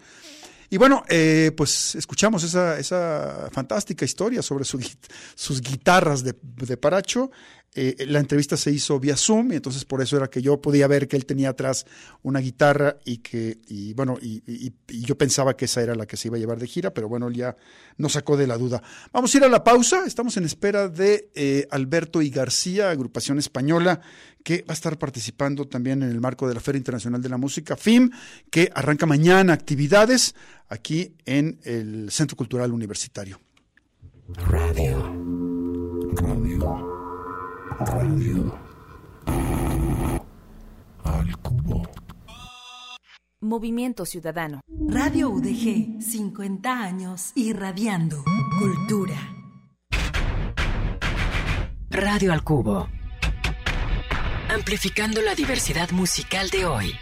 Y 0.69 0.77
bueno, 0.77 1.03
eh, 1.09 1.51
pues 1.57 1.95
escuchamos 1.95 2.45
esa, 2.45 2.79
esa 2.79 3.49
fantástica 3.51 4.05
historia 4.05 4.43
sobre 4.43 4.67
sus 4.67 5.63
guitarras 5.63 6.23
de, 6.23 6.37
de 6.43 6.77
Paracho. 6.77 7.31
Eh, 7.73 8.05
la 8.09 8.19
entrevista 8.19 8.57
se 8.57 8.73
hizo 8.73 8.99
vía 8.99 9.17
Zoom 9.17 9.53
y 9.53 9.57
entonces 9.57 9.85
por 9.85 10.03
eso 10.03 10.17
era 10.17 10.29
que 10.29 10.43
yo 10.43 10.61
podía 10.61 10.89
ver 10.89 11.07
que 11.07 11.17
él 11.17 11.25
tenía 11.25 11.51
atrás 11.51 11.87
una 12.23 12.41
guitarra 12.41 12.97
y 13.05 13.19
que, 13.19 13.59
y 13.69 13.95
bueno, 13.95 14.19
y, 14.21 14.73
yo 14.89 15.17
pensaba 15.17 15.57
que 15.57 15.67
esa 15.67 15.81
era 15.81 15.95
la 15.95 16.05
que 16.05 16.17
se 16.17 16.27
iba 16.29 16.37
a 16.37 16.41
llevar 16.41 16.59
de 16.59 16.67
gira, 16.67 16.93
pero 16.93 17.09
bueno, 17.09 17.29
él 17.29 17.35
ya 17.35 17.57
nos 17.97 18.13
sacó 18.13 18.37
de 18.37 18.49
la 18.49 18.59
duda. 18.59 18.83
Vamos 19.13 19.33
a 19.33 19.39
ir 19.39 19.45
a 19.45 19.49
la 19.49 19.63
pausa, 19.63 20.05
estamos 20.05 20.37
en 20.37 20.45
espera 20.45 20.89
de 20.89 21.31
eh, 21.35 21.69
Alberto 21.71 22.23
y 22.23 22.31
García, 22.31 22.91
agrupación 22.91 23.39
española, 23.39 24.01
que 24.43 24.63
va 24.63 24.73
a 24.73 24.75
estar 24.75 24.99
participando 24.99 25.69
también 25.69 26.03
en 26.03 26.11
el 26.11 26.21
marco 26.21 26.49
de 26.49 26.55
la 26.55 26.61
Feria 26.61 26.79
Internacional 26.79 27.23
de 27.23 27.29
la 27.29 27.37
Música, 27.37 27.77
FIM, 27.77 28.11
que 28.51 28.73
arranca 28.75 29.07
mañana 29.07 29.53
actividades 29.53 30.35
aquí 30.69 31.15
en 31.25 31.61
el 31.63 32.11
Centro 32.11 32.37
Cultural 32.37 32.73
Universitario. 32.73 33.41
Radio. 34.49 35.15
Radio. 36.17 37.00
Radio. 37.81 38.59
Al 41.03 41.37
cubo. 41.39 41.89
Movimiento 43.41 44.05
Ciudadano. 44.05 44.61
Radio 44.89 45.31
UDG, 45.31 46.03
50 46.03 46.71
años 46.71 47.33
irradiando 47.35 48.23
cultura. 48.59 49.17
Radio 51.89 52.35
al 52.35 52.45
Cubo. 52.45 52.89
Amplificando 54.51 55.23
la 55.23 55.35
diversidad 55.35 55.91
musical 55.93 56.51
de 56.51 56.67
hoy. 56.67 56.93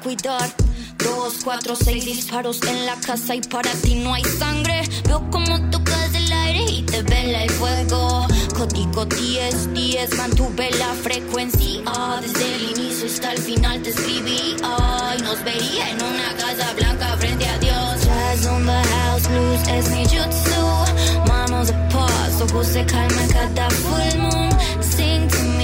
Cuidar. 0.00 0.50
Dos, 0.98 1.40
cuatro, 1.44 1.74
seis 1.76 2.04
disparos 2.04 2.60
en 2.62 2.86
la 2.86 2.96
casa 2.96 3.34
y 3.34 3.40
para 3.40 3.70
ti 3.72 3.96
no 3.96 4.12
hay 4.14 4.24
sangre. 4.24 4.82
Veo 5.06 5.20
como 5.30 5.70
tocas 5.70 6.14
el 6.14 6.32
aire 6.32 6.64
y 6.70 6.82
te 6.82 7.02
vela 7.02 7.44
el 7.44 7.50
fuego. 7.50 8.26
Código 8.56 9.04
10, 9.06 9.72
10, 9.72 10.16
mantuve 10.16 10.70
la 10.78 10.92
frecuencia. 10.94 11.82
Desde 12.20 12.54
el 12.54 12.62
inicio 12.76 13.06
hasta 13.06 13.32
el 13.32 13.38
final 13.38 13.82
te 13.82 13.90
escribí. 13.90 14.56
Ay, 14.62 15.18
nos 15.22 15.42
vería 15.44 15.90
en 15.90 16.02
una 16.02 16.34
casa 16.36 16.72
blanca 16.74 17.16
frente 17.18 17.46
a 17.46 17.58
Dios. 17.58 18.04
Jazz 18.04 18.46
on 18.46 18.66
the 18.66 18.82
house, 18.88 19.28
blues 19.28 19.68
es 19.68 19.90
mi 19.90 20.04
jutsu. 20.04 21.28
Manos 21.28 21.68
de 21.68 21.74
paz, 21.92 22.40
ojos 22.42 22.66
se 22.66 22.84
calman 22.84 23.28
cada 23.28 23.70
full 23.70 24.18
moon. 24.20 24.50
Sing 24.82 25.28
to 25.28 25.42
me 25.56 25.59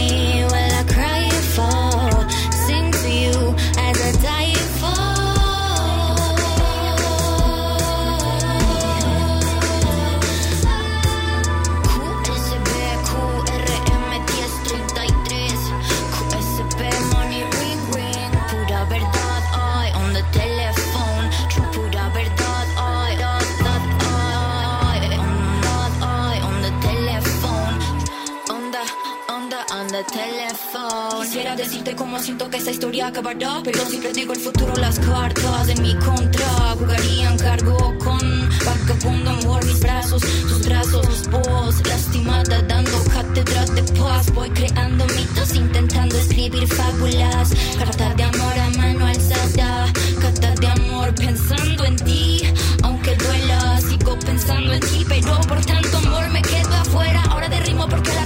telephone. 30.12 31.23
Quisiera 31.23 31.57
decirte 31.57 31.95
cómo 31.97 32.19
siento 32.19 32.49
que 32.49 32.59
esta 32.59 32.71
historia 32.71 33.09
acabará, 33.09 33.61
pero 33.64 33.85
siempre 33.87 34.12
digo 34.12 34.33
el 34.33 34.40
futuro, 34.40 34.75
las 34.77 34.99
cartas 34.99 35.69
en 35.69 35.83
mi 35.83 35.95
contra. 35.97 36.47
Jugarían 36.79 37.37
cargo 37.38 37.97
con 37.99 38.49
vagabundo 38.64 39.31
amor, 39.31 39.64
mis 39.64 39.81
brazos, 39.81 40.23
tus 40.23 40.66
brazos, 40.66 41.29
voz 41.31 41.87
lastimada, 41.87 42.62
dando 42.62 43.05
cátedras 43.12 43.75
de 43.75 43.83
paz. 44.01 44.33
Voy 44.33 44.51
creando 44.51 45.05
mitos, 45.07 45.55
intentando 45.55 46.16
escribir 46.16 46.66
fábulas. 46.69 47.51
Carta 47.79 48.14
de 48.14 48.23
amor 48.23 48.59
a 48.59 48.71
mano 48.79 49.07
alzada, 49.07 49.92
carta 50.21 50.55
de 50.55 50.66
amor 50.66 51.14
pensando 51.14 51.85
en 51.85 51.97
ti. 51.97 52.42
Aunque 52.83 53.14
duela, 53.16 53.81
sigo 53.81 54.19
pensando 54.19 54.73
en 54.73 54.81
ti, 54.81 55.05
pero 55.09 55.40
por 55.49 55.64
tanto 55.64 55.99
amor 55.99 56.29
me 56.31 56.42
quedo 56.42 56.75
afuera. 56.75 57.23
Ahora 57.31 57.49
de 57.49 57.61
ritmo 57.61 57.88
porque 57.88 58.12
las 58.14 58.25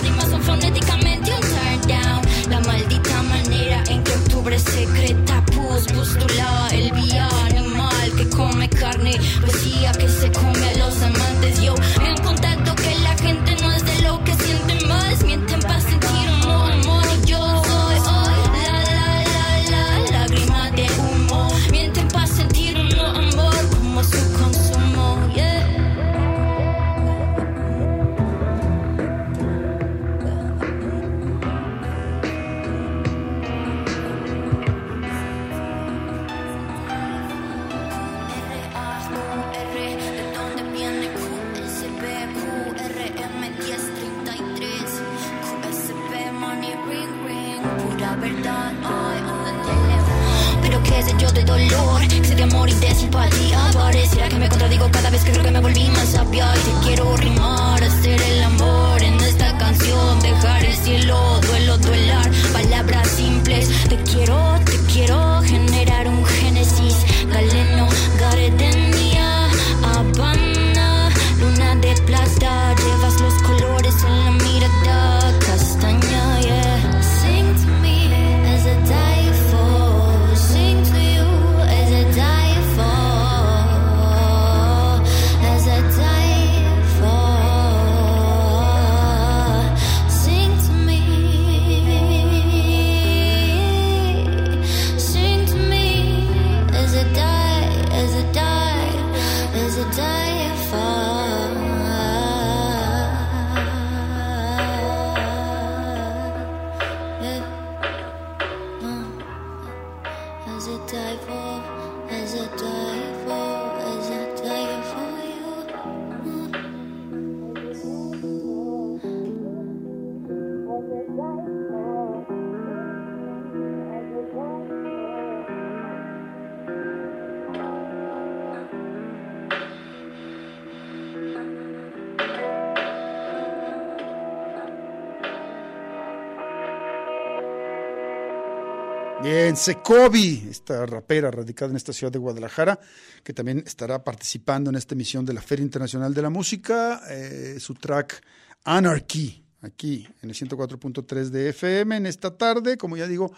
Bien, 139.33 139.57
Secovi, 139.57 140.49
esta 140.51 140.85
rapera 140.87 141.31
radicada 141.31 141.71
en 141.71 141.77
esta 141.77 141.93
ciudad 141.93 142.13
de 142.13 142.19
Guadalajara, 142.19 142.81
que 143.23 143.33
también 143.33 143.63
estará 143.65 144.03
participando 144.03 144.71
en 144.71 144.77
esta 144.77 144.97
emisión 144.97 145.25
de 145.25 145.33
la 145.33 145.41
Feria 145.41 145.63
Internacional 145.63 146.13
de 146.13 146.21
la 146.21 146.31
Música, 146.31 147.01
eh, 147.09 147.61
su 147.61 147.75
track 147.75 148.21
Anarchy, 148.65 149.41
aquí 149.61 150.05
en 150.21 150.31
el 150.31 150.35
104.3 150.35 151.29
de 151.29 151.51
FM, 151.51 151.99
en 151.99 152.07
esta 152.07 152.37
tarde, 152.37 152.77
como 152.77 152.97
ya 152.97 153.07
digo, 153.07 153.33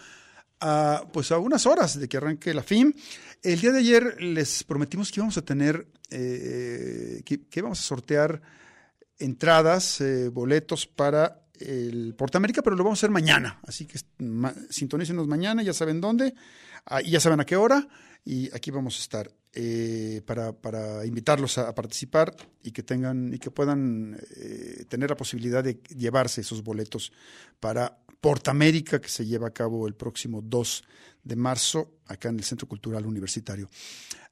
pues 1.12 1.30
a 1.30 1.36
unas 1.36 1.66
horas 1.66 2.00
de 2.00 2.08
que 2.08 2.16
arranque 2.16 2.54
la 2.54 2.62
FIM. 2.62 2.94
El 3.42 3.60
día 3.60 3.72
de 3.72 3.80
ayer 3.80 4.22
les 4.22 4.64
prometimos 4.64 5.12
que 5.12 5.20
íbamos 5.20 5.36
a 5.36 5.42
tener, 5.42 5.88
eh, 6.08 7.20
que, 7.26 7.46
que 7.50 7.60
íbamos 7.60 7.80
a 7.80 7.82
sortear 7.82 8.40
entradas, 9.18 10.00
eh, 10.00 10.30
boletos 10.30 10.86
para 10.86 11.41
el 11.66 12.14
Portamérica, 12.14 12.62
pero 12.62 12.76
lo 12.76 12.84
vamos 12.84 12.98
a 12.98 13.00
hacer 13.00 13.10
mañana. 13.10 13.60
Así 13.66 13.86
que 13.86 13.98
ma 14.18 14.54
sintonícenos 14.70 15.26
mañana, 15.26 15.62
ya 15.62 15.72
saben 15.72 16.00
dónde, 16.00 16.34
ah, 16.86 17.02
y 17.02 17.10
ya 17.10 17.20
saben 17.20 17.40
a 17.40 17.44
qué 17.44 17.56
hora, 17.56 17.88
y 18.24 18.54
aquí 18.54 18.70
vamos 18.70 18.96
a 18.98 19.00
estar 19.00 19.30
eh, 19.54 20.22
para, 20.24 21.04
invitarlos 21.04 21.58
a, 21.58 21.68
a, 21.68 21.74
participar 21.74 22.34
y 22.62 22.70
que 22.70 22.82
tengan 22.82 23.34
y 23.34 23.38
que 23.38 23.50
puedan 23.50 24.18
eh, 24.36 24.84
tener 24.88 25.10
la 25.10 25.16
posibilidad 25.16 25.62
de 25.62 25.80
llevarse 25.96 26.40
esos 26.40 26.62
boletos 26.62 27.12
para 27.60 27.98
Portamérica, 28.20 29.00
que 29.00 29.08
se 29.08 29.26
lleva 29.26 29.48
a 29.48 29.52
cabo 29.52 29.88
el 29.88 29.94
próximo 29.94 30.40
2 30.40 30.84
de 31.24 31.36
marzo, 31.36 31.98
acá 32.06 32.28
en 32.28 32.36
el 32.36 32.44
Centro 32.44 32.68
Cultural 32.68 33.04
Universitario. 33.04 33.68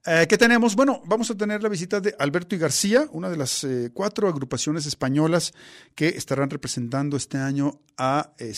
Eh, 0.07 0.27
¿Qué 0.27 0.39
tenemos? 0.39 0.75
Bueno, 0.77 1.03
vamos 1.05 1.31
a 1.31 1.35
tener 1.35 1.63
la 1.63 1.69
visita 1.69 2.01
de 2.01 2.15
Alberto 2.19 2.55
y 2.55 2.59
García, 2.59 3.07
una 3.13 3.29
de 3.29 3.37
las 3.37 3.65
eh, 3.65 3.91
cuatro 3.93 4.29
agrupaciones 4.29 4.87
españolas 4.87 5.53
que 5.95 6.09
estarán 6.09 6.49
representando 6.49 7.19
este 7.19 7.37
año 7.37 7.83
a, 7.99 8.33
eh, 8.39 8.55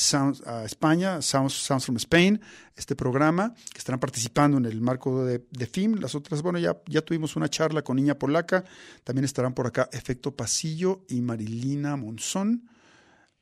a 0.47 0.65
España, 0.65 1.21
Sounds, 1.21 1.55
Sounds 1.55 1.85
from 1.85 1.97
Spain, 1.97 2.41
este 2.77 2.95
programa, 2.95 3.55
que 3.73 3.79
estarán 3.79 3.99
participando 3.99 4.57
en 4.57 4.67
el 4.67 4.81
marco 4.81 5.25
de, 5.25 5.45
de 5.51 5.67
FIM. 5.67 5.95
Las 5.95 6.15
otras, 6.15 6.43
bueno, 6.43 6.61
ya, 6.61 6.81
ya 6.87 7.03
tuvimos 7.03 7.35
una 7.35 7.49
charla 7.49 7.83
con 7.83 7.97
Niña 7.97 8.17
Polaca, 8.17 8.63
también 9.03 9.25
estarán 9.25 9.53
por 9.53 9.67
acá 9.67 9.89
Efecto 9.91 10.37
Pasillo 10.37 11.05
y 11.09 11.23
Marilina 11.23 11.97
Monzón. 11.97 12.69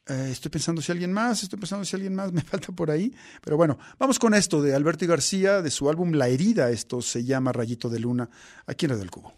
Eh, 0.07 0.29
estoy 0.33 0.51
pensando 0.51 0.83
si 0.83 0.91
alguien 0.93 1.13
más, 1.13 1.43
estoy 1.43 1.59
pensando 1.59 1.85
si 1.85 1.95
alguien 1.95 2.15
más 2.15 2.33
me 2.35 2.43
falta 2.43 2.73
por 2.73 2.91
ahí. 2.91 3.15
Pero 3.43 3.57
bueno, 3.57 3.79
vamos 3.99 4.19
con 4.19 4.35
esto 4.35 4.63
de 4.63 4.75
Alberto 4.75 5.07
García, 5.07 5.63
de 5.63 5.71
su 5.71 5.89
álbum 5.89 6.13
La 6.13 6.29
Herida. 6.29 6.71
Esto 6.71 7.03
se 7.03 7.25
llama 7.25 7.53
Rayito 7.53 7.89
de 7.89 8.01
Luna, 8.01 8.29
aquí 8.67 8.87
en 8.87 8.91
Radio 8.91 9.01
del 9.01 9.11
Cubo. 9.11 9.33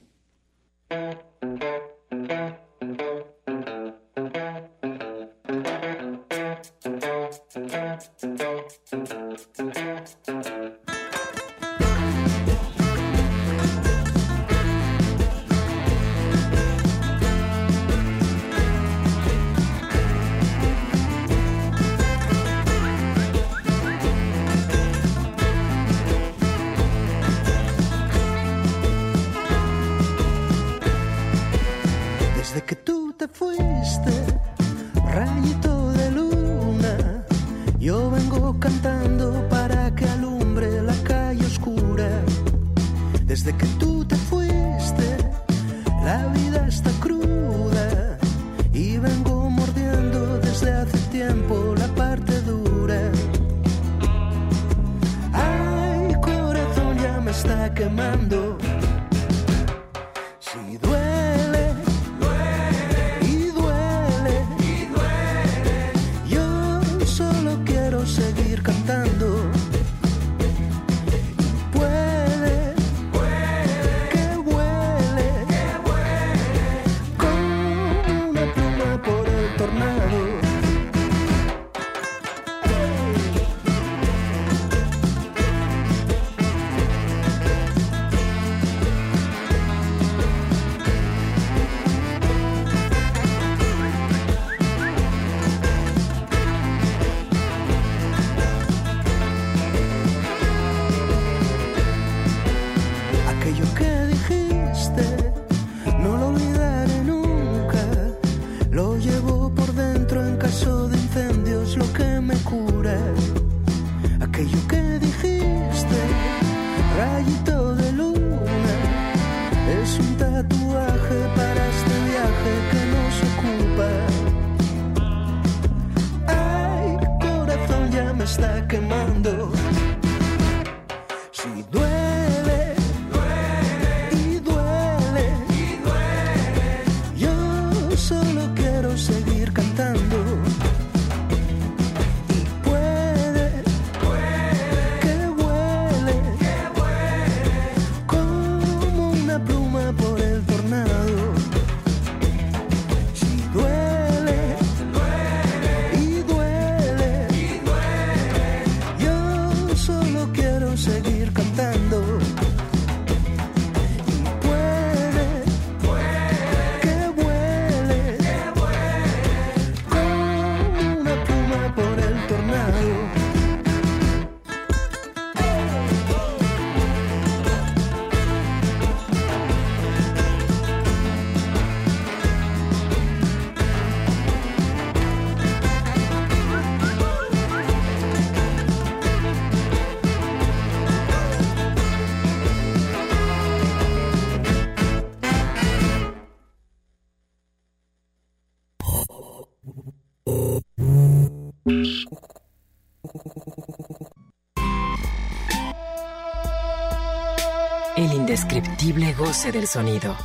El 208.02 208.14
indescriptible 208.14 209.14
goce 209.14 209.52
del 209.52 209.68
sonido. 209.68 210.16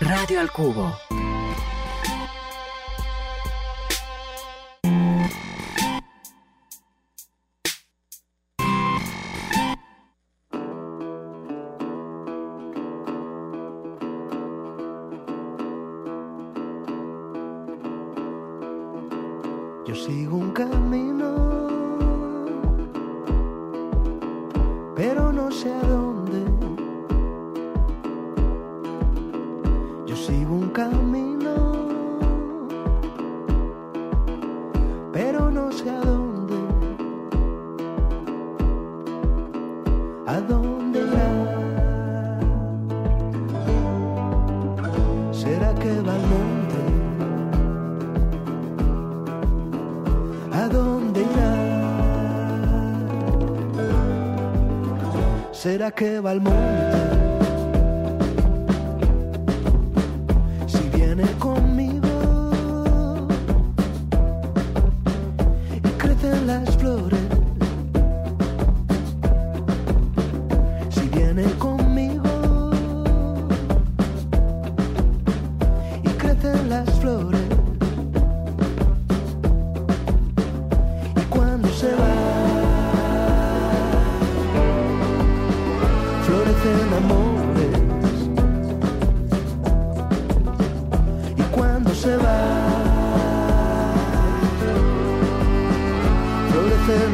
Radio 0.00 0.40
al 0.40 0.50
cubo. 0.50 1.05
Que 55.90 56.20
va 56.20 56.30
al 56.30 56.40
monte? 56.40 56.75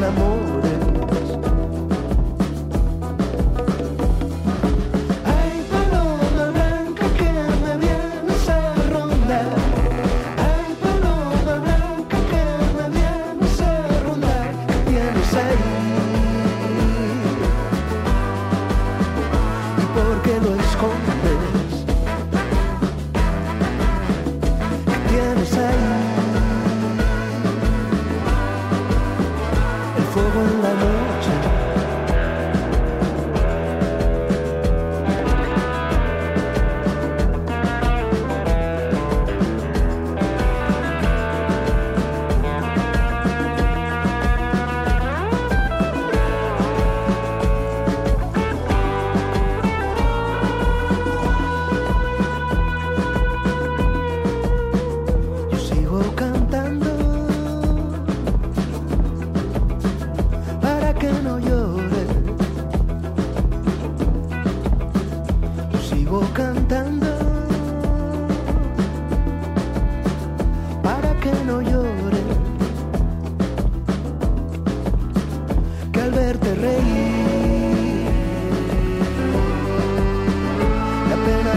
namoro. 0.03 0.42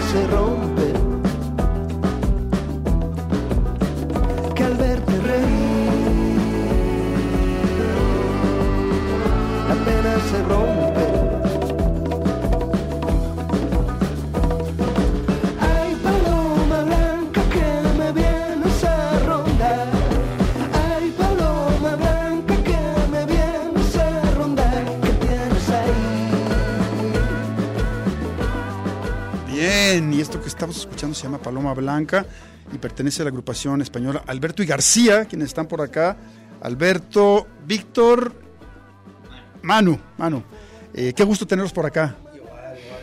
Se 0.01 0.27
rompe. 0.27 0.96
Se 31.27 31.33
llama 31.33 31.43
Paloma 31.43 31.75
Blanca 31.75 32.25
y 32.73 32.79
pertenece 32.79 33.23
a 33.23 33.25
la 33.25 33.31
agrupación 33.31 33.83
española 33.83 34.23
Alberto 34.29 34.63
y 34.63 34.67
García, 34.67 35.25
quienes 35.25 35.49
están 35.49 35.67
por 35.67 35.81
acá. 35.81 36.17
Alberto, 36.61 37.47
Víctor, 37.67 38.33
Manu, 39.63 39.99
Manu. 40.19 40.43
eh, 40.95 41.13
qué 41.15 41.25
gusto 41.25 41.47
tenerlos 41.47 41.73
por 41.73 41.85
acá. 41.87 42.15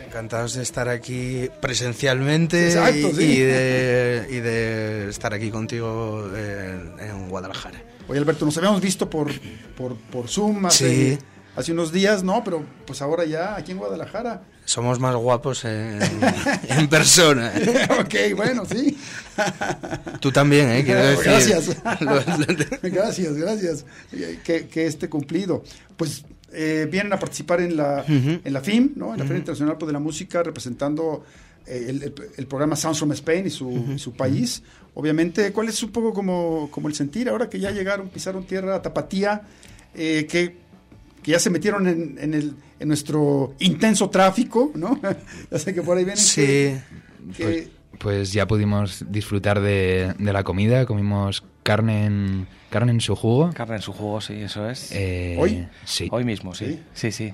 Encantados 0.06 0.54
de 0.54 0.62
estar 0.62 0.88
aquí 0.88 1.48
presencialmente 1.60 2.68
Exacto, 2.68 3.10
y, 3.10 3.14
sí. 3.14 3.22
y 3.22 3.40
de, 3.40 4.26
y 4.30 4.36
de 4.36 5.08
estar 5.10 5.34
aquí 5.34 5.50
contigo 5.50 6.30
en, 6.34 6.94
en 7.00 7.28
Guadalajara. 7.28 7.82
Oye, 8.08 8.20
Alberto, 8.20 8.44
nos 8.46 8.56
habíamos 8.56 8.80
visto 8.80 9.10
por, 9.10 9.30
por, 9.76 9.96
por 9.96 10.28
Zoom 10.28 10.64
hace, 10.66 11.16
Sí. 11.16 11.18
hace 11.56 11.72
unos 11.72 11.90
días, 11.92 12.22
¿no? 12.22 12.42
Pero 12.44 12.64
pues 12.86 13.02
ahora 13.02 13.24
ya 13.24 13.56
aquí 13.56 13.72
en 13.72 13.78
Guadalajara. 13.78 14.42
Somos 14.66 14.98
más 14.98 15.14
guapos 15.14 15.64
en, 15.66 15.98
en 16.68 16.88
persona. 16.88 17.52
ok, 18.00 18.14
bueno, 18.36 18.64
sí. 18.64 18.96
Tú 20.20 20.32
también, 20.32 20.70
¿eh? 20.70 20.84
Quiero 20.84 21.02
decir. 21.04 21.24
Gracias. 21.24 21.76
Gracias, 22.82 23.34
gracias. 23.34 23.84
Eh, 24.12 24.38
Que, 24.44 24.66
que 24.68 24.86
esté 24.86 25.08
cumplido. 25.08 25.62
Pues 25.96 26.24
eh, 26.52 26.88
vienen 26.90 27.12
a 27.12 27.18
participar 27.18 27.60
en 27.60 27.76
la, 27.76 28.04
Ujú. 28.08 28.40
en 28.44 28.52
la 28.52 28.60
FIM, 28.60 28.92
¿no? 28.96 29.12
En 29.12 29.18
la 29.18 29.24
Feria. 29.24 29.38
Internacional 29.38 29.76
de 29.78 29.92
la 29.92 29.98
Música, 29.98 30.42
representando 30.42 31.24
eh, 31.66 31.86
el, 31.88 32.02
el- 32.02 32.14
el 32.36 32.46
programa 32.46 32.76
Sounds 32.76 32.98
from 32.98 33.12
Spain 33.12 33.46
y 33.46 33.50
su, 33.50 33.86
y 33.94 33.98
su 33.98 34.12
país. 34.12 34.62
Obviamente, 34.94 35.52
¿cuál 35.52 35.68
es 35.68 35.82
un 35.82 35.90
poco 35.90 36.12
como, 36.14 36.68
como 36.70 36.88
el 36.88 36.94
sentir 36.94 37.28
ahora 37.28 37.50
que 37.50 37.58
ya 37.58 37.70
llegaron, 37.72 38.08
pisaron 38.08 38.46
tierra 38.46 38.80
tapatía, 38.80 39.42
eh, 39.94 40.26
que, 40.30 40.56
que 41.24 41.32
ya 41.32 41.38
se 41.40 41.50
metieron 41.50 41.88
en, 41.88 42.16
en 42.20 42.34
el, 42.34 42.54
en 42.78 42.86
nuestro 42.88 43.54
intenso 43.58 44.10
tráfico, 44.10 44.70
¿no? 44.74 45.00
ya 45.50 45.58
sé 45.58 45.74
que 45.74 45.82
por 45.82 45.96
ahí 45.98 46.04
vienen. 46.04 46.22
Sí. 46.22 46.42
que- 46.42 46.80
que- 47.36 47.44
Pues, 47.44 47.68
pues 47.98 48.32
ya 48.32 48.46
pudimos 48.46 49.04
disfrutar 49.08 49.60
de, 49.60 50.14
de 50.18 50.32
la 50.32 50.42
comida, 50.44 50.84
comimos 50.84 51.42
carne 51.62 52.04
en, 52.06 52.46
carne 52.70 52.92
en 52.92 53.00
su 53.00 53.16
jugo. 53.16 53.50
Carne 53.54 53.76
en 53.76 53.82
su 53.82 53.92
jugo, 53.92 54.20
sí, 54.20 54.34
eso 54.34 54.68
es. 54.68 54.90
Eh, 54.92 55.36
¿Hoy? 55.38 55.66
Sí. 55.84 56.08
Hoy 56.12 56.24
mismo, 56.24 56.54
sí. 56.54 56.80
Sí, 56.92 57.10
sí. 57.12 57.32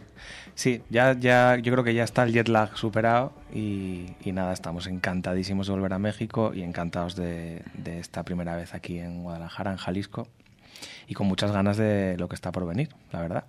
Sí, 0.54 0.82
ya, 0.90 1.16
ya, 1.18 1.56
yo 1.56 1.72
creo 1.72 1.82
que 1.82 1.94
ya 1.94 2.04
está 2.04 2.22
el 2.24 2.32
jet 2.34 2.48
lag 2.48 2.76
superado 2.76 3.32
y, 3.54 4.08
y 4.22 4.32
nada, 4.32 4.52
estamos 4.52 4.86
encantadísimos 4.86 5.66
de 5.68 5.72
volver 5.72 5.94
a 5.94 5.98
México 5.98 6.52
y 6.54 6.62
encantados 6.62 7.16
de, 7.16 7.62
de 7.78 7.98
esta 7.98 8.22
primera 8.24 8.54
vez 8.56 8.74
aquí 8.74 8.98
en 8.98 9.22
Guadalajara, 9.22 9.70
en 9.72 9.78
Jalisco, 9.78 10.28
y 11.08 11.14
con 11.14 11.26
muchas 11.26 11.50
ganas 11.52 11.78
de 11.78 12.16
lo 12.18 12.28
que 12.28 12.34
está 12.34 12.52
por 12.52 12.66
venir, 12.66 12.90
la 13.10 13.22
verdad. 13.22 13.44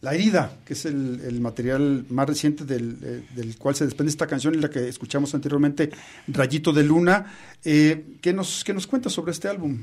La 0.00 0.14
herida, 0.14 0.58
que 0.64 0.74
es 0.74 0.84
el, 0.84 1.40
material 1.40 2.06
más 2.08 2.28
reciente 2.28 2.64
del, 2.64 2.98
eh, 3.02 3.24
del 3.34 3.58
cual 3.58 3.74
se 3.74 3.84
desprende 3.84 4.10
esta 4.10 4.28
canción 4.28 4.54
y 4.54 4.58
la 4.58 4.70
que 4.70 4.88
escuchamos 4.88 5.34
anteriormente, 5.34 5.90
Rayito 6.28 6.72
de 6.72 6.84
Luna. 6.84 7.26
Eh, 7.64 8.18
¿qué, 8.20 8.32
nos, 8.32 8.62
¿Qué 8.62 8.72
nos 8.72 8.86
cuentas 8.86 9.12
sobre 9.12 9.32
este 9.32 9.48
álbum? 9.48 9.82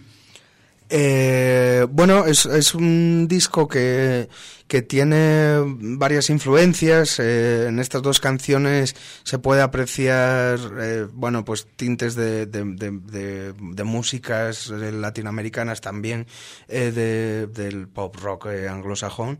Eh, 0.90 1.86
bueno, 1.90 2.26
es, 2.26 2.46
es 2.46 2.76
un 2.76 3.28
disco 3.28 3.68
que, 3.68 4.30
que 4.68 4.82
tiene 4.82 5.58
varias 5.66 6.30
influencias. 6.30 7.20
eh, 7.20 7.68
en 7.68 7.80
estas 7.80 8.02
dos 8.02 8.20
canciones 8.20 8.96
se 9.24 9.38
puede 9.40 9.62
apreciar, 9.62 10.60
eh, 10.80 11.08
bueno, 11.14 11.46
pues 11.46 11.68
tintes 11.76 12.16
de, 12.16 12.46
de, 12.48 12.64
de- 12.66 13.84
músicas 13.84 14.70
eh, 14.72 14.92
latinoamericanas 14.92 15.82
también, 15.82 16.26
eh, 16.68 16.92
de- 16.92 17.48
del 17.48 17.88
pop 17.88 18.16
rock 18.18 18.48
eh, 18.48 18.68
anglosajón. 18.68 19.40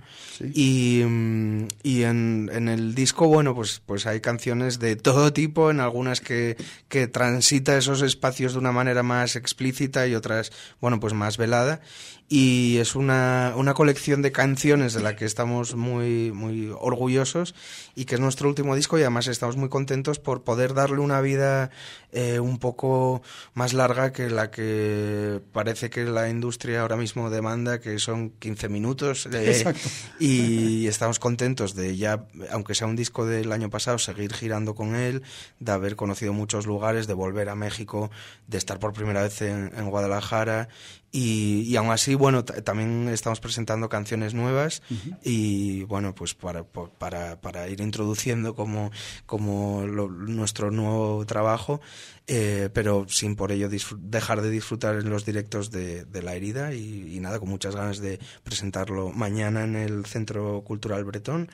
Y, 0.54 1.04
mm, 1.06 1.68
y 1.84 2.04
en, 2.04 2.50
en 2.54 2.70
el 2.70 2.94
disco, 2.96 3.28
bueno, 3.28 3.56
pues, 3.56 3.82
pues 3.86 4.06
hay 4.06 4.22
canciones 4.22 4.80
de 4.80 4.96
todo 4.96 5.34
tipo, 5.34 5.72
en 5.72 5.80
algunas 5.80 6.22
que, 6.22 6.56
que 6.88 7.08
transita 7.08 7.78
esos 7.78 8.02
espacios 8.02 8.54
de 8.54 8.60
una 8.60 8.72
manera 8.72 9.02
más 9.04 9.36
explícita 9.36 10.08
y 10.08 10.16
otras, 10.16 10.52
bueno, 10.80 11.00
pues 11.00 11.14
más 11.14 11.38
velada. 11.38 11.82
Y 12.28 12.78
es 12.78 12.96
una, 12.96 13.54
una 13.56 13.76
colección 13.76 14.24
de 14.24 14.32
canciones 14.32 14.94
de 14.94 15.04
la 15.04 15.16
que 15.16 15.26
estamos 15.26 15.76
muy, 15.76 16.32
muy 16.32 16.72
orgullosos 16.76 17.54
y 17.94 18.06
que 18.06 18.16
es 18.16 18.22
nuestro 18.22 18.50
último 18.50 18.76
disco 18.76 18.98
y 18.98 19.02
además 19.02 19.28
estamos 19.28 19.58
muy 19.58 19.70
contentos 19.70 20.18
por 20.18 20.44
poder 20.44 20.74
darle 20.74 21.00
una 21.00 21.22
vida 21.22 21.70
eh, 22.18 22.40
un 22.40 22.60
poco 22.60 23.22
más 23.54 23.74
larga 23.74 24.12
que 24.14 24.30
la 24.30 24.50
que 24.50 25.42
parece 25.52 25.90
que 25.90 26.06
la 26.06 26.30
industria 26.30 26.82
ahora 26.82 26.96
mismo 26.96 27.30
demanda, 27.30 27.80
que 27.82 28.00
son 28.00 28.30
15 28.40 28.70
minutos. 28.70 29.28
eh, 29.34 29.52
Exacto. 29.52 29.90
y 30.20 30.88
estamos 30.88 31.20
contentos 31.20 31.76
de 31.76 31.98
ya, 31.98 32.26
aunque 32.52 32.74
sea 32.74 32.88
un 32.88 32.96
disco 32.96 33.26
del 33.26 33.52
año 33.52 33.70
pasado, 33.70 33.98
seguir 34.00 34.34
girando 34.34 34.76
con 34.76 34.96
él, 34.96 35.24
de 35.60 35.72
haber 35.74 35.96
conocido 35.96 36.32
muchos 36.34 36.66
lugares, 36.66 37.06
de 37.06 37.14
volver 37.14 37.50
a 37.50 37.56
México, 37.56 38.10
de 38.48 38.58
estar 38.58 38.80
por 38.80 38.94
primera 38.94 39.22
vez 39.22 39.42
en, 39.42 39.72
en 39.76 39.90
Guadalajara. 39.90 40.70
Y, 41.12 41.62
y 41.62 41.78
aún 41.78 41.92
así, 41.92 42.14
bueno, 42.14 42.44
ta- 42.44 42.62
también 42.62 43.08
estamos 43.08 43.40
presentando 43.40 43.88
canciones 43.88 44.34
nuevas 44.34 44.82
y 45.24 45.84
bueno, 45.84 46.14
pues 46.14 46.34
para, 46.34 46.66
para, 46.66 47.40
para 47.40 47.70
ir 47.70 47.80
introduciendo 47.80 48.54
como, 48.54 48.92
como 49.26 49.84
lo- 49.88 50.10
nuestro 50.10 50.72
nuevo 50.72 51.26
trabajo, 51.26 51.80
eh, 52.28 52.70
pero 52.74 53.06
sin 53.08 53.36
por 53.36 53.52
ello 53.52 53.70
dejar 54.00 54.42
de 54.42 54.50
disfrutar 54.50 54.96
en 54.96 55.10
los 55.10 55.26
directos 55.26 55.72
de, 55.72 56.06
de 56.06 56.22
La 56.22 56.36
Herida 56.36 56.74
y, 56.74 57.16
y 57.16 57.20
nada, 57.20 57.40
con 57.40 57.50
muchas 57.50 57.76
ganas 57.76 58.00
de 58.00 58.20
presentarlo 58.44 59.12
mañana 59.12 59.64
en 59.64 59.76
el 59.76 60.06
Centro 60.06 60.64
Cultural 60.64 61.04
Bretón 61.04 61.50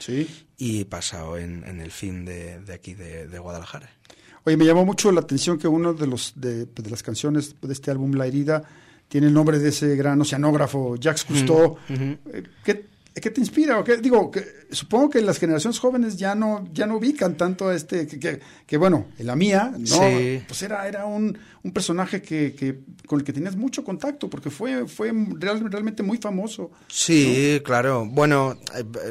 y 0.57 0.85
pasado 0.85 1.37
en, 1.37 1.63
en 1.65 1.81
el 1.81 1.91
fin 1.91 2.25
de, 2.25 2.59
de 2.59 2.73
aquí 2.73 2.93
de, 2.93 3.27
de 3.27 3.39
Guadalajara. 3.39 3.89
Oye, 4.43 4.57
me 4.57 4.65
llamó 4.65 4.85
mucho 4.85 5.11
la 5.11 5.19
atención 5.21 5.59
que 5.59 5.67
uno 5.67 5.93
de 5.93 6.07
los 6.07 6.33
de, 6.35 6.65
pues, 6.65 6.83
de 6.83 6.89
las 6.89 7.03
canciones 7.03 7.55
de 7.61 7.73
este 7.73 7.91
álbum 7.91 8.13
La 8.13 8.25
Herida 8.25 8.63
tiene 9.07 9.27
el 9.27 9.33
nombre 9.33 9.59
de 9.59 9.69
ese 9.69 9.95
gran 9.95 10.19
oceanógrafo 10.21 10.95
Jacques 10.95 11.25
Cousteau. 11.25 11.77
Eh, 11.89 12.17
¿Qué, 12.63 12.85
qué 13.19 13.29
te 13.29 13.41
inspira? 13.41 13.77
¿O 13.79 13.83
qué? 13.83 13.97
Digo, 13.97 14.31
que, 14.31 14.45
supongo 14.71 15.09
que 15.09 15.21
las 15.21 15.37
generaciones 15.37 15.79
jóvenes 15.79 16.15
ya 16.17 16.33
no, 16.35 16.67
ya 16.71 16.85
no 16.87 16.95
ubican 16.97 17.35
tanto 17.35 17.67
a 17.69 17.75
este, 17.75 18.07
que, 18.07 18.19
que- 18.19 18.39
que, 18.65 18.77
bueno, 18.77 19.07
en 19.17 19.27
la 19.27 19.35
mía, 19.35 19.73
¿no? 19.77 19.85
Sí. 19.85 20.41
Pues 20.47 20.61
era, 20.63 20.87
era 20.87 21.05
un, 21.05 21.37
un 21.63 21.71
personaje 21.73 22.21
que, 22.21 22.79
con 23.05 23.19
el 23.19 23.25
que 23.25 23.33
tenías 23.33 23.57
mucho 23.57 23.83
contacto, 23.83 24.29
porque 24.29 24.49
fue, 24.49 24.87
fue 24.87 25.11
real- 25.37 25.69
realmente 25.69 26.03
muy 26.03 26.19
famoso. 26.19 26.71
Sí, 26.87 27.61
claro. 27.65 28.05
Bueno, 28.09 28.57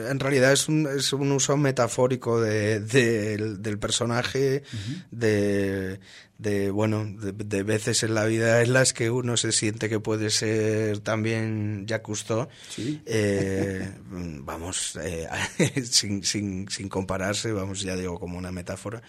en 0.09 0.19
realidad 0.19 0.53
es 0.53 0.67
un, 0.69 0.87
es 0.87 1.13
un 1.13 1.31
uso 1.33 1.57
metafórico 1.59 2.41
de, 2.41 2.81
del- 2.81 3.61
del 3.61 3.79
personaje, 3.79 4.63
de, 5.11 6.01
de, 6.41 6.71
bueno, 6.71 7.05
de, 7.05 7.33
de 7.33 7.63
veces 7.63 8.03
en 8.03 8.15
la 8.15 8.25
vida 8.25 8.63
en 8.63 8.73
las 8.73 8.95
que 8.95 9.11
uno 9.11 9.37
se 9.37 9.53
siente 9.53 9.91
que 9.91 10.01
puede 10.01 10.31
ser 10.31 11.01
también 11.01 11.87
Jacques 11.87 12.07
Cousteau. 12.07 12.49
Sí. 12.71 13.03
Eh, 13.05 13.93
vamos, 14.03 14.99
eh, 15.03 15.29
sin, 15.85 16.25
sin, 16.25 16.69
sin 16.71 16.89
compararse, 16.89 17.53
vamos, 17.53 17.83
ya 17.83 17.95
digo, 17.95 18.19
como 18.19 18.39
una 18.39 18.53
metáfora. 18.53 19.03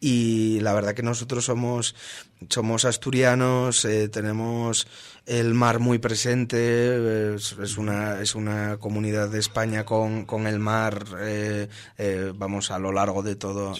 Y 0.00 0.60
la 0.60 0.72
verdad 0.72 0.94
que 0.94 1.02
nosotros 1.02 1.44
somos, 1.44 1.96
somos 2.48 2.84
asturianos, 2.84 3.84
eh, 3.84 4.08
tenemos 4.08 4.86
el 5.28 5.54
mar 5.54 5.78
muy 5.78 5.98
presente, 5.98 6.56
eh, 6.58 7.34
es, 7.36 7.52
es 7.62 7.76
una, 7.76 8.20
es 8.20 8.34
una 8.34 8.78
comunidad 8.78 9.28
de 9.28 9.38
España 9.38 9.84
con, 9.84 10.24
con 10.24 10.46
el 10.46 10.58
mar, 10.58 11.04
eh, 11.20 11.68
eh, 11.98 12.32
vamos, 12.34 12.70
a 12.70 12.78
lo 12.78 12.92
largo 12.92 13.22
de 13.22 13.36
todo 13.36 13.74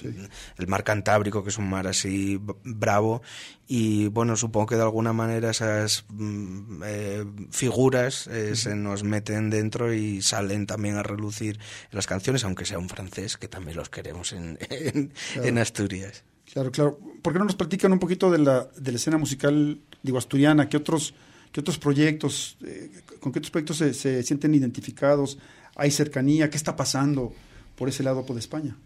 el 0.59 0.67
mar 0.67 0.85
Cantábrico, 0.85 1.43
que 1.43 1.51
es 1.51 1.59
un 1.59 1.69
mar 1.71 1.87
así 1.87 2.41
bravo. 2.65 3.23
Y 3.71 4.09
bueno, 4.09 4.35
supongo 4.37 4.67
que 4.67 4.77
de 4.77 4.83
alguna 4.83 5.13
manera 5.13 5.51
esas 5.51 6.07
mm, 6.09 6.83
eh, 6.87 7.25
figuras 7.51 8.27
eh, 8.27 8.57
se 8.57 8.75
nos 8.75 9.03
meten 9.05 9.51
dentro 9.51 9.93
y 9.93 10.23
salen 10.23 10.67
también 10.67 10.97
a 10.97 11.03
relucir 11.03 11.59
en 11.91 11.97
las 11.97 12.07
canciones, 12.07 12.45
aunque 12.45 12.65
sea 12.65 12.79
un 12.79 12.89
francés, 12.89 13.37
que 13.37 13.47
también 13.47 13.77
los 13.77 13.91
queremos 13.91 14.33
en, 14.33 14.59
en, 14.71 15.13
Claro. 15.35 15.49
en 15.49 15.59
Asturias. 15.59 16.25
Claro, 16.51 16.71
claro. 16.73 16.99
¿Por 17.21 17.35
qué 17.35 17.39
no 17.39 17.45
nos 17.45 17.57
platican 17.57 17.93
un 17.93 17.99
poquito 17.99 18.31
de 18.31 18.39
la, 18.39 18.69
de 18.75 18.91
la 18.91 18.97
escena 18.97 19.19
musical, 19.19 19.81
digo, 20.03 20.17
asturiana? 20.17 20.71
¿Qué 20.71 20.79
otros, 20.79 21.13
qué 21.53 21.61
otros 21.61 21.79
proyectos, 21.79 22.57
eh, 22.65 22.91
con 23.21 23.33
qué 23.33 23.39
otros 23.39 23.51
proyectos 23.51 23.77
se, 23.79 23.95
se 23.95 24.23
sienten 24.23 24.55
identificados? 24.55 25.39
¿Hay 25.77 25.91
cercanía? 25.91 26.51
¿Qué 26.51 26.57
está 26.57 26.75
pasando 26.77 27.33
por 27.77 27.89
ese 27.89 28.03
lado 28.03 28.23
de 28.23 28.39
España? 28.41 28.77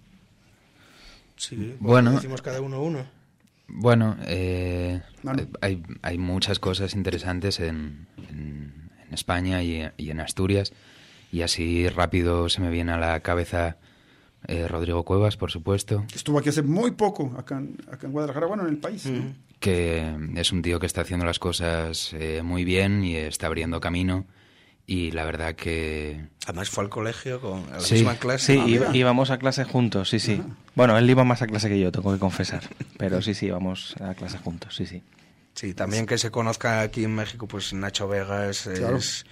Sí, 1.37 1.75
Bueno. 1.81 2.13
decimos 2.13 2.43
cada 2.43 2.61
uno 2.61 2.83
uno. 2.83 3.05
Bueno, 3.67 4.17
eh, 4.27 5.01
hay, 5.61 5.83
hay 6.03 6.19
muchas 6.19 6.59
cosas 6.59 6.95
interesantes 6.95 7.59
en, 7.61 8.07
en- 8.29 8.91
en 9.09 9.15
España 9.15 9.63
y, 9.63 9.83
y 9.97 10.11
en 10.11 10.21
Asturias. 10.21 10.73
Y 11.33 11.41
así 11.43 11.89
rápido 11.89 12.49
se 12.51 12.61
me 12.61 12.71
viene 12.71 12.93
a 12.93 12.99
la 12.99 13.21
cabeza 13.21 13.77
eh, 14.49 14.67
Rodrigo 14.69 15.05
Cuevas, 15.05 15.37
por 15.37 15.51
supuesto, 15.51 16.05
estuvo 16.15 16.39
aquí 16.39 16.49
hace 16.49 16.63
muy 16.63 16.93
poco, 16.93 17.33
acá 17.39 17.59
en, 17.59 17.77
acá 17.91 18.07
en 18.07 18.13
Guadalajara, 18.13 18.47
bueno, 18.47 18.65
en 18.65 18.71
el 18.71 18.79
país. 18.79 19.07
¿no? 19.07 19.33
que 19.61 20.13
es 20.35 20.51
un 20.51 20.61
tío 20.63 20.81
que 20.81 20.87
está 20.87 21.03
haciendo 21.03 21.25
las 21.25 21.39
cosas 21.39 22.13
eh, 22.15 22.43
muy 22.43 22.65
bien 22.65 23.05
y 23.05 23.15
está 23.15 23.47
abriendo 23.47 23.79
camino. 23.81 24.27
Y 24.85 25.13
la 25.13 25.25
verdad 25.25 25.55
que... 25.55 26.25
Además 26.47 26.69
fue 26.69 26.83
al 26.83 26.91
colegio 26.91 27.41
con 27.41 27.61
a 27.73 27.75
la 27.75 27.81
Sí. 27.81 27.95
misma 27.95 28.17
clase. 28.17 28.55
Sí, 28.55 28.59
Ah, 28.61 28.69
iba- 28.69 28.97
íbamos 28.97 29.31
a 29.31 29.39
clase 29.39 29.63
juntos, 29.63 30.09
sí, 30.11 30.19
sí. 30.19 30.43
Bueno, 30.75 30.99
él 30.99 31.09
iba 31.09 31.23
más 31.23 31.41
a 31.43 31.47
clase 31.47 31.69
que 31.69 31.79
yo, 31.79 31.93
tengo 31.93 32.13
que 32.13 32.19
confesar. 32.19 32.63
Pero 32.99 33.23
sí, 33.23 33.35
sí, 33.35 33.47
íbamos 33.47 33.95
a 34.01 34.15
clase 34.15 34.39
juntos, 34.39 34.75
sí, 34.75 34.87
sí. 34.87 35.01
Sí, 35.55 35.75
también 35.75 36.07
que 36.07 36.17
se 36.17 36.31
conozca 36.31 36.81
aquí 36.81 37.05
en 37.05 37.15
México, 37.15 37.47
pues 37.47 37.73
Nacho 37.73 38.09
Vegas 38.09 38.69
Claro. 38.75 38.97
es... 38.97 39.27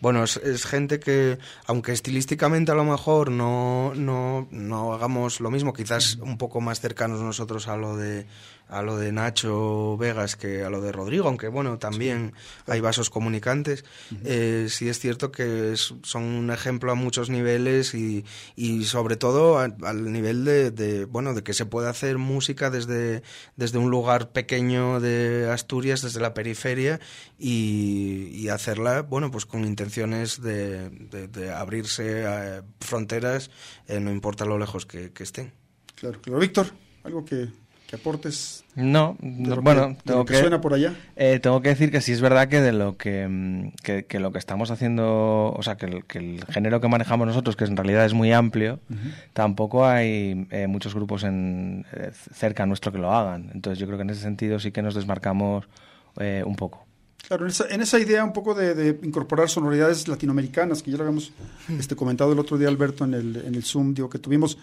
Bueno, 0.00 0.24
es, 0.24 0.36
es 0.36 0.66
gente 0.66 1.00
que, 1.00 1.38
aunque 1.66 1.92
estilísticamente 1.92 2.72
a 2.72 2.74
lo 2.74 2.84
mejor 2.84 3.30
no, 3.30 3.92
no, 3.94 4.46
no 4.50 4.92
hagamos 4.92 5.40
lo 5.40 5.50
mismo, 5.50 5.72
quizás 5.72 6.16
un 6.16 6.36
poco 6.36 6.60
más 6.60 6.80
cercanos 6.80 7.20
nosotros 7.20 7.66
a 7.68 7.76
lo 7.76 7.96
de 7.96 8.26
a 8.70 8.82
lo 8.82 8.96
de 8.96 9.12
Nacho 9.12 9.96
Vegas 9.98 10.36
que 10.36 10.62
a 10.64 10.70
lo 10.70 10.80
de 10.80 10.92
Rodrigo, 10.92 11.26
aunque 11.28 11.48
bueno, 11.48 11.78
también 11.78 12.32
hay 12.66 12.80
vasos 12.80 13.10
comunicantes. 13.10 13.84
Eh, 14.24 14.66
sí 14.70 14.88
es 14.88 14.98
cierto 14.98 15.32
que 15.32 15.72
es- 15.72 15.94
son 16.02 16.22
un 16.22 16.50
ejemplo 16.50 16.92
a 16.92 16.94
muchos 16.94 17.30
niveles 17.30 17.94
y, 17.94 18.24
y 18.56 18.84
sobre 18.84 19.16
todo 19.16 19.58
a- 19.58 19.64
al 19.82 20.12
nivel 20.12 20.44
de, 20.44 20.70
de, 20.70 21.04
bueno 21.04 21.34
de 21.34 21.42
que 21.42 21.52
se 21.54 21.66
puede 21.66 21.88
hacer 21.88 22.18
música 22.18 22.70
desde, 22.70 23.22
desde 23.56 23.78
un 23.78 23.90
lugar 23.90 24.30
pequeño 24.32 25.00
de 25.00 25.48
Asturias, 25.50 26.02
desde 26.02 26.20
la 26.20 26.32
periferia 26.34 27.00
y, 27.38 28.30
y 28.34 28.48
hacerla 28.48 29.02
bueno 29.02 29.30
pues 29.30 29.46
con 29.46 29.64
intenciones 29.64 30.40
de, 30.40 30.90
de- 30.90 31.26
de 31.28 31.52
abrirse 31.52 32.26
a 32.26 32.62
fronteras, 32.80 33.50
eh, 33.88 33.98
no 34.00 34.10
importa 34.10 34.44
lo 34.44 34.58
lejos 34.58 34.86
que, 34.86 35.12
que 35.12 35.22
estén. 35.24 35.52
Claro, 35.96 36.20
claro. 36.20 36.38
Víctor, 36.40 36.66
algo 37.04 37.24
que, 37.24 37.48
que 37.90 37.96
aportes. 37.96 38.64
No, 38.76 39.16
no, 39.20 39.60
bueno, 39.62 39.96
que, 39.96 40.02
tengo 40.04 40.24
que 40.24 40.34
que, 40.34 40.40
suena 40.40 40.60
por 40.60 40.74
allá. 40.74 40.94
eh, 41.16 41.40
tengo 41.40 41.60
que 41.60 41.70
decir 41.70 41.90
que 41.90 42.00
sí 42.00 42.12
es 42.12 42.20
verdad 42.20 42.46
que 42.48 42.60
de 42.60 42.72
lo 42.72 42.96
que, 42.96 43.26
mm, 43.28 43.72
que, 43.82 44.04
que 44.04 44.20
lo 44.20 44.30
que 44.30 44.38
estamos 44.38 44.70
haciendo, 44.70 45.52
o 45.52 45.62
sea, 45.64 45.76
que 45.76 45.86
el, 45.86 46.04
que 46.04 46.18
el 46.18 46.44
género 46.46 46.80
que 46.80 46.86
manejamos 46.86 47.26
nosotros, 47.26 47.56
que 47.56 47.64
en 47.64 47.76
realidad 47.76 48.04
es 48.06 48.14
muy 48.14 48.32
amplio, 48.32 48.78
tampoco 49.32 49.86
hay 49.86 50.46
eh, 50.50 50.68
muchos 50.68 50.94
grupos 50.94 51.24
en, 51.24 51.84
eh, 51.92 52.12
cerca 52.32 52.64
nuestro 52.64 52.92
que 52.92 52.98
lo 52.98 53.12
hagan. 53.12 53.50
Entonces 53.52 53.80
yo 53.80 53.86
creo 53.86 53.98
que 53.98 54.02
en 54.02 54.10
ese 54.10 54.22
sentido 54.22 54.60
sí 54.60 54.70
que 54.70 54.82
nos 54.82 54.94
desmarcamos 54.94 55.66
eh, 56.20 56.44
un 56.46 56.54
poco. 56.54 56.86
Claro, 57.26 57.44
en 57.44 57.50
esa, 57.50 57.66
en 57.68 57.80
esa 57.80 57.98
idea 57.98 58.24
un 58.24 58.32
poco 58.32 58.54
de, 58.54 58.74
de 58.74 58.98
incorporar 59.04 59.48
sonoridades 59.48 60.06
latinoamericanas, 60.06 60.82
que 60.82 60.92
ya 60.92 60.96
lo 60.96 61.02
habíamos 61.04 61.32
este, 61.68 61.96
comentado 61.96 62.32
el 62.32 62.38
otro 62.38 62.56
día, 62.56 62.68
Alberto, 62.68 63.04
en 63.04 63.14
el, 63.14 63.36
en 63.44 63.54
el 63.54 63.64
Zoom, 63.64 63.94
digo, 63.94 64.08
que 64.08 64.18
tuvimos, 64.18 64.58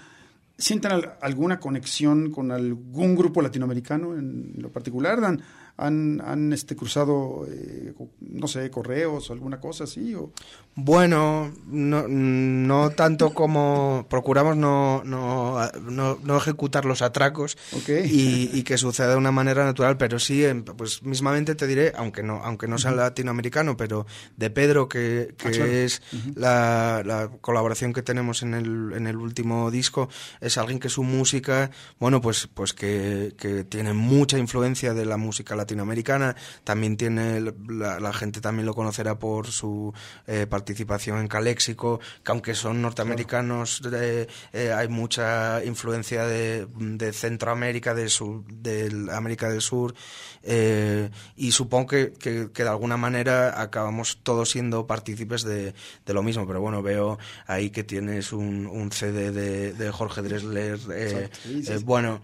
¿sienten 0.58 0.92
al- 0.92 1.18
alguna 1.22 1.60
conexión 1.60 2.32
con 2.32 2.52
algún 2.52 3.16
grupo 3.16 3.42
latinoamericano 3.42 4.16
en 4.18 4.54
lo 4.58 4.72
particular? 4.72 5.24
¿Han, 5.24 5.42
han, 5.78 6.22
han, 6.26 6.54
este, 6.54 6.76
cruzado, 6.76 7.46
eh, 7.50 7.94
no 8.20 8.48
sé, 8.48 8.70
correos 8.72 9.30
o 9.30 9.34
alguna 9.34 9.60
cosa 9.60 9.84
así? 9.84 10.16
O... 10.16 10.32
Bueno, 10.76 11.52
no, 11.68 12.08
no 12.08 12.90
tanto 12.92 13.34
como 13.34 14.06
procuramos 14.10 14.58
no, 14.58 15.04
no, 15.06 15.60
no, 15.82 16.20
no 16.24 16.38
ejecutar 16.38 16.86
los 16.86 17.02
atracos 17.02 17.58
Ok. 17.74 17.90
y, 18.06 18.50
y 18.54 18.64
que 18.64 18.78
suceda 18.78 19.10
de 19.12 19.16
una 19.18 19.32
manera 19.32 19.66
natural, 19.66 19.98
pero 19.98 20.20
sí, 20.20 20.44
pues 20.78 21.04
mismamente 21.04 21.56
te 21.56 21.68
diré, 21.68 21.94
aunque 21.96 22.24
no, 22.24 22.42
aunque 22.44 22.68
no 22.68 22.78
sea 22.78 22.92
latinoamericano, 22.92 23.78
pero 23.78 24.06
de 24.36 24.50
Pedro, 24.50 24.88
que, 24.90 25.34
que 25.38 25.48
Ah, 25.48 25.52
claro. 25.52 25.72
es 25.72 26.02
la, 26.36 27.02
la 27.06 27.30
colaboración 27.42 27.94
que 27.94 28.02
tenemos 28.04 28.44
en 28.44 28.54
el, 28.54 28.94
en 28.96 29.08
el 29.08 29.18
último 29.18 29.72
disco, 29.72 30.10
es 30.42 30.58
alguien 30.58 30.80
que 30.80 30.90
su 30.90 31.04
música, 31.04 31.72
bueno, 32.00 32.22
pues, 32.22 32.48
pues 32.54 32.74
que, 32.74 33.34
que 33.38 33.64
tiene 33.64 33.94
mucha 33.94 34.38
influencia 34.38 34.94
de 34.94 35.06
la 35.06 35.18
música 35.18 35.56
latinoamericana, 35.68 36.36
también 36.64 36.96
tiene, 36.96 37.42
la, 37.68 38.00
la 38.00 38.14
gente 38.14 38.40
también 38.40 38.66
lo 38.66 38.74
conocerá 38.74 39.20
por 39.20 39.48
su 39.48 39.94
eh, 40.26 40.48
participación 40.48 41.20
en 41.20 41.28
Caléxico, 41.28 42.00
que 42.24 42.32
aunque 42.32 42.56
son 42.56 42.82
norteamericanos, 42.82 43.82
eh, 43.92 44.28
eh, 44.54 44.72
hay 44.72 44.88
mucha 44.88 45.64
influencia 45.66 46.26
de, 46.26 46.68
de 46.78 47.12
Centroamérica, 47.12 47.94
de, 47.94 48.08
sur, 48.08 48.46
de 48.46 49.10
América 49.12 49.50
del 49.50 49.62
Sur, 49.62 49.94
eh, 50.44 51.10
y 51.36 51.52
supongo 51.52 51.88
que, 51.88 52.14
que, 52.14 52.50
que 52.54 52.64
de 52.64 52.70
alguna 52.70 52.96
manera 52.96 53.62
acabamos 53.62 54.20
todos 54.24 54.52
siendo 54.52 54.88
partícipes 54.88 55.44
de, 55.44 55.74
de 56.06 56.14
lo 56.14 56.24
mismo, 56.24 56.48
pero 56.48 56.62
bueno, 56.62 56.82
veo 56.82 57.20
ahí 57.46 57.70
que 57.70 57.84
tienes 57.84 58.32
un, 58.32 58.68
un 58.68 58.92
CD 58.92 59.32
de, 59.32 59.74
de 59.74 59.92
Jorge 59.92 60.22
sí. 61.64 61.84
bueno, 61.84 62.22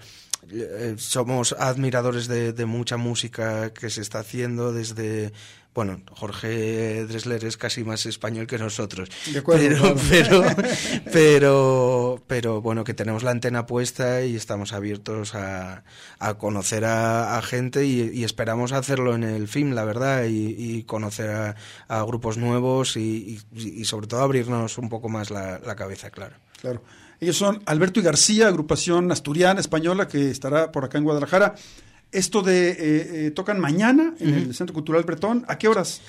somos 0.97 1.53
admiradores 1.53 2.27
de, 2.27 2.53
de 2.53 2.65
mucha 2.65 2.97
música 2.97 3.71
que 3.73 3.89
se 3.89 4.01
está 4.01 4.19
haciendo 4.19 4.71
desde 4.71 5.31
bueno, 5.73 6.01
Jorge 6.11 7.05
Dressler 7.05 7.43
es 7.45 7.57
casi 7.57 7.83
más 7.83 8.05
español 8.05 8.45
que 8.47 8.57
nosotros. 8.57 9.09
De 9.31 9.39
acuerdo, 9.39 9.95
pero, 10.09 10.41
claro. 10.41 10.55
pero, 10.61 11.03
pero, 11.11 12.23
pero, 12.27 12.61
bueno, 12.61 12.83
que 12.83 12.93
tenemos 12.93 13.23
la 13.23 13.31
antena 13.31 13.65
puesta 13.65 14.23
y 14.23 14.35
estamos 14.35 14.73
abiertos 14.73 15.35
a, 15.35 15.83
a 16.19 16.33
conocer 16.37 16.85
a, 16.85 17.37
a 17.37 17.41
gente 17.41 17.85
y, 17.85 18.11
y 18.13 18.23
esperamos 18.23 18.71
hacerlo 18.71 19.15
en 19.15 19.23
el 19.23 19.47
film, 19.47 19.71
la 19.73 19.83
verdad, 19.85 20.25
y, 20.25 20.55
y 20.57 20.83
conocer 20.83 21.29
a, 21.29 21.55
a 21.87 22.03
grupos 22.03 22.37
nuevos 22.37 22.97
y, 22.97 23.39
y- 23.55 23.81
y 23.81 23.85
sobre 23.85 24.07
todo 24.07 24.21
abrirnos 24.21 24.77
un 24.77 24.89
poco 24.89 25.09
más 25.09 25.31
la, 25.31 25.59
la 25.59 25.75
cabeza, 25.75 26.09
claro. 26.11 26.35
Claro. 26.61 26.83
Ellos 27.19 27.37
son 27.37 27.61
Alberto 27.65 27.99
y 27.99 28.03
García, 28.03 28.47
agrupación 28.47 29.11
asturiana, 29.11 29.59
española, 29.61 30.07
que 30.07 30.29
estará 30.29 30.71
por 30.71 30.83
acá 30.85 30.97
en 30.97 31.03
Guadalajara. 31.05 31.55
Esto 32.13 32.41
de, 32.41 32.69
eh, 32.71 32.75
eh, 33.27 33.31
tocan 33.31 33.59
mañana 33.59 34.13
en 34.19 34.33
el 34.33 34.55
Centro 34.55 34.73
Cultural 34.73 35.03
Bretón. 35.03 35.43
¿A 35.47 35.57
qué 35.57 35.67
horas? 35.67 36.01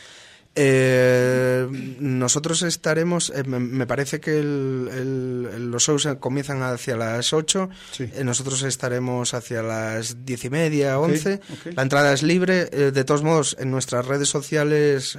Eh, 0.57 1.67
nosotros 1.99 2.63
estaremos, 2.63 3.31
eh, 3.35 3.43
me, 3.43 3.87
parece 3.89 4.21
que 4.21 4.39
el- 4.39 4.89
el- 4.93 5.49
el- 5.53 5.71
los 5.71 5.83
shows 5.83 6.07
comienzan 6.21 6.63
hacia 6.63 6.97
las 6.97 7.33
8, 7.33 7.69
eh, 7.99 8.23
nosotros 8.23 8.63
estaremos 8.63 9.35
hacia 9.35 9.63
las 9.63 10.25
10 10.25 10.45
y 10.45 10.51
media, 10.51 10.99
Ok, 11.01 11.07
11. 11.11 11.35
ok. 11.35 11.75
La 11.75 11.83
entrada 11.83 12.13
es 12.13 12.23
libre, 12.23 12.67
de 12.67 13.05
todos 13.05 13.25
modos 13.25 13.57
en 13.59 13.73
nuestras 13.73 14.07
redes 14.07 14.29
sociales 14.29 15.19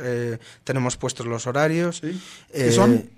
tenemos 0.64 0.96
puestos 0.96 1.26
los 1.26 1.48
horarios. 1.48 2.00
¿Qué 2.00 2.14
Eh, 2.54 2.72
son? 2.72 3.10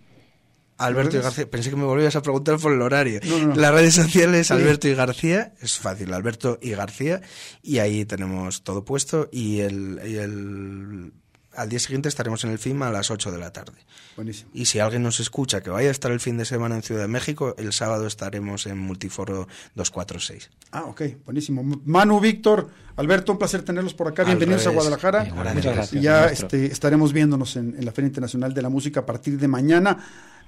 Alberto 0.78 1.18
y. 1.18 1.20
García, 1.22 1.50
pensé 1.50 1.70
que 1.70 1.76
me 1.76 1.84
volvías 1.86 2.16
a 2.16 2.22
preguntar 2.22 2.58
por 2.60 2.72
el 2.74 2.82
horario. 2.82 3.20
No, 3.24 3.38
no, 3.40 3.48
no. 3.48 3.56
Las 3.56 3.74
redes 3.74 3.96
sociales, 3.96 4.48
Sí. 4.48 4.54
Alberto 4.54 4.88
y 4.88 4.94
García, 4.96 5.54
es 5.62 5.78
fácil, 5.78 6.14
Alberto 6.14 6.60
y 6.62 6.72
García, 6.72 7.22
y 7.64 7.80
ahí 7.80 8.06
tenemos 8.06 8.64
todo 8.64 8.86
puesto 8.86 9.30
y 9.32 9.60
el, 9.62 10.00
y 10.06 10.16
el 10.18 11.12
al 11.56 11.70
día 11.70 11.80
siguiente 11.80 12.08
estaremos 12.08 12.44
en 12.44 12.52
el 12.52 12.60
FIM 12.60 12.84
a 12.84 12.92
las 12.92 13.10
8 13.10 13.32
de 13.32 13.40
la 13.40 13.52
tarde. 13.52 13.74
Buenísimo. 14.16 14.52
Y 14.54 14.66
si 14.66 14.78
alguien 14.78 15.02
nos 15.02 15.20
escucha 15.20 15.62
que 15.62 15.72
vaya 15.72 15.88
a 15.88 15.92
estar 15.92 16.12
el 16.12 16.20
fin 16.20 16.38
de 16.38 16.46
semana 16.46 16.76
en 16.76 16.84
Ciudad 16.84 17.02
de 17.02 17.08
México, 17.08 17.56
el 17.58 17.74
sábado 17.74 18.06
estaremos 18.06 18.68
en 18.68 18.78
Multiforo 18.78 19.48
246. 19.74 20.52
Ah, 20.72 20.84
ok, 20.84 21.02
buenísimo. 21.26 21.64
Manu, 21.86 22.20
Víctor, 22.20 22.70
Alberto, 22.96 23.32
un 23.32 23.40
placer 23.40 23.64
tenerlos 23.64 23.96
por 23.96 24.08
acá. 24.08 24.22
Al 24.22 24.28
Bienvenidos 24.28 24.62
a 24.62 24.66
revés. 24.66 24.76
Guadalajara. 24.76 25.26
Igualmente. 25.28 25.56
Muchas 25.62 25.76
gracias, 25.76 26.00
Y 26.00 26.04
ya 26.04 26.26
este, 26.28 26.66
estaremos 26.68 27.12
viéndonos 27.12 27.56
en, 27.56 27.76
en 27.76 27.86
la 27.86 27.92
Feria 27.92 28.08
Internacional 28.10 28.54
de 28.54 28.62
la 28.62 28.70
Música 28.70 29.00
a 29.00 29.06
partir 29.08 29.40
de 29.40 29.48
mañana. 29.48 29.98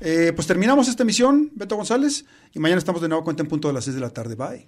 Eh, 0.01 0.31
pues 0.35 0.47
terminamos 0.47 0.87
esta 0.87 1.03
emisión, 1.03 1.51
Beto 1.55 1.75
González, 1.75 2.25
y 2.53 2.59
mañana 2.59 2.79
estamos 2.79 3.01
de 3.01 3.09
nuevo 3.09 3.23
cuenta 3.23 3.43
en 3.43 3.49
punto 3.49 3.67
de 3.67 3.73
las 3.73 3.83
6 3.83 3.95
de 3.95 4.01
la 4.01 4.09
tarde. 4.09 4.35
Bye. 4.35 4.67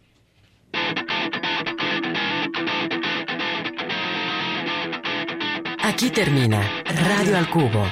Aquí 5.84 6.09
termina 6.09 6.61
Radio 6.86 7.38
al 7.38 7.49
Cubo. 7.49 7.86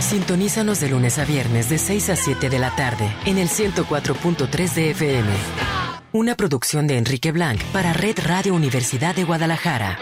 Sintonízanos 0.00 0.80
de 0.80 0.90
lunes 0.90 1.18
a 1.18 1.24
viernes 1.24 1.70
de 1.70 1.78
6 1.78 2.10
a 2.10 2.16
7 2.16 2.50
de 2.50 2.58
la 2.58 2.74
tarde 2.76 3.10
en 3.24 3.38
el 3.38 3.48
104.3 3.48 4.74
de 4.74 4.90
FM. 4.90 5.30
Una 6.12 6.34
producción 6.34 6.86
de 6.86 6.98
Enrique 6.98 7.32
Blanc 7.32 7.62
para 7.72 7.94
Red 7.94 8.18
Radio 8.22 8.54
Universidad 8.54 9.14
de 9.14 9.24
Guadalajara. 9.24 9.98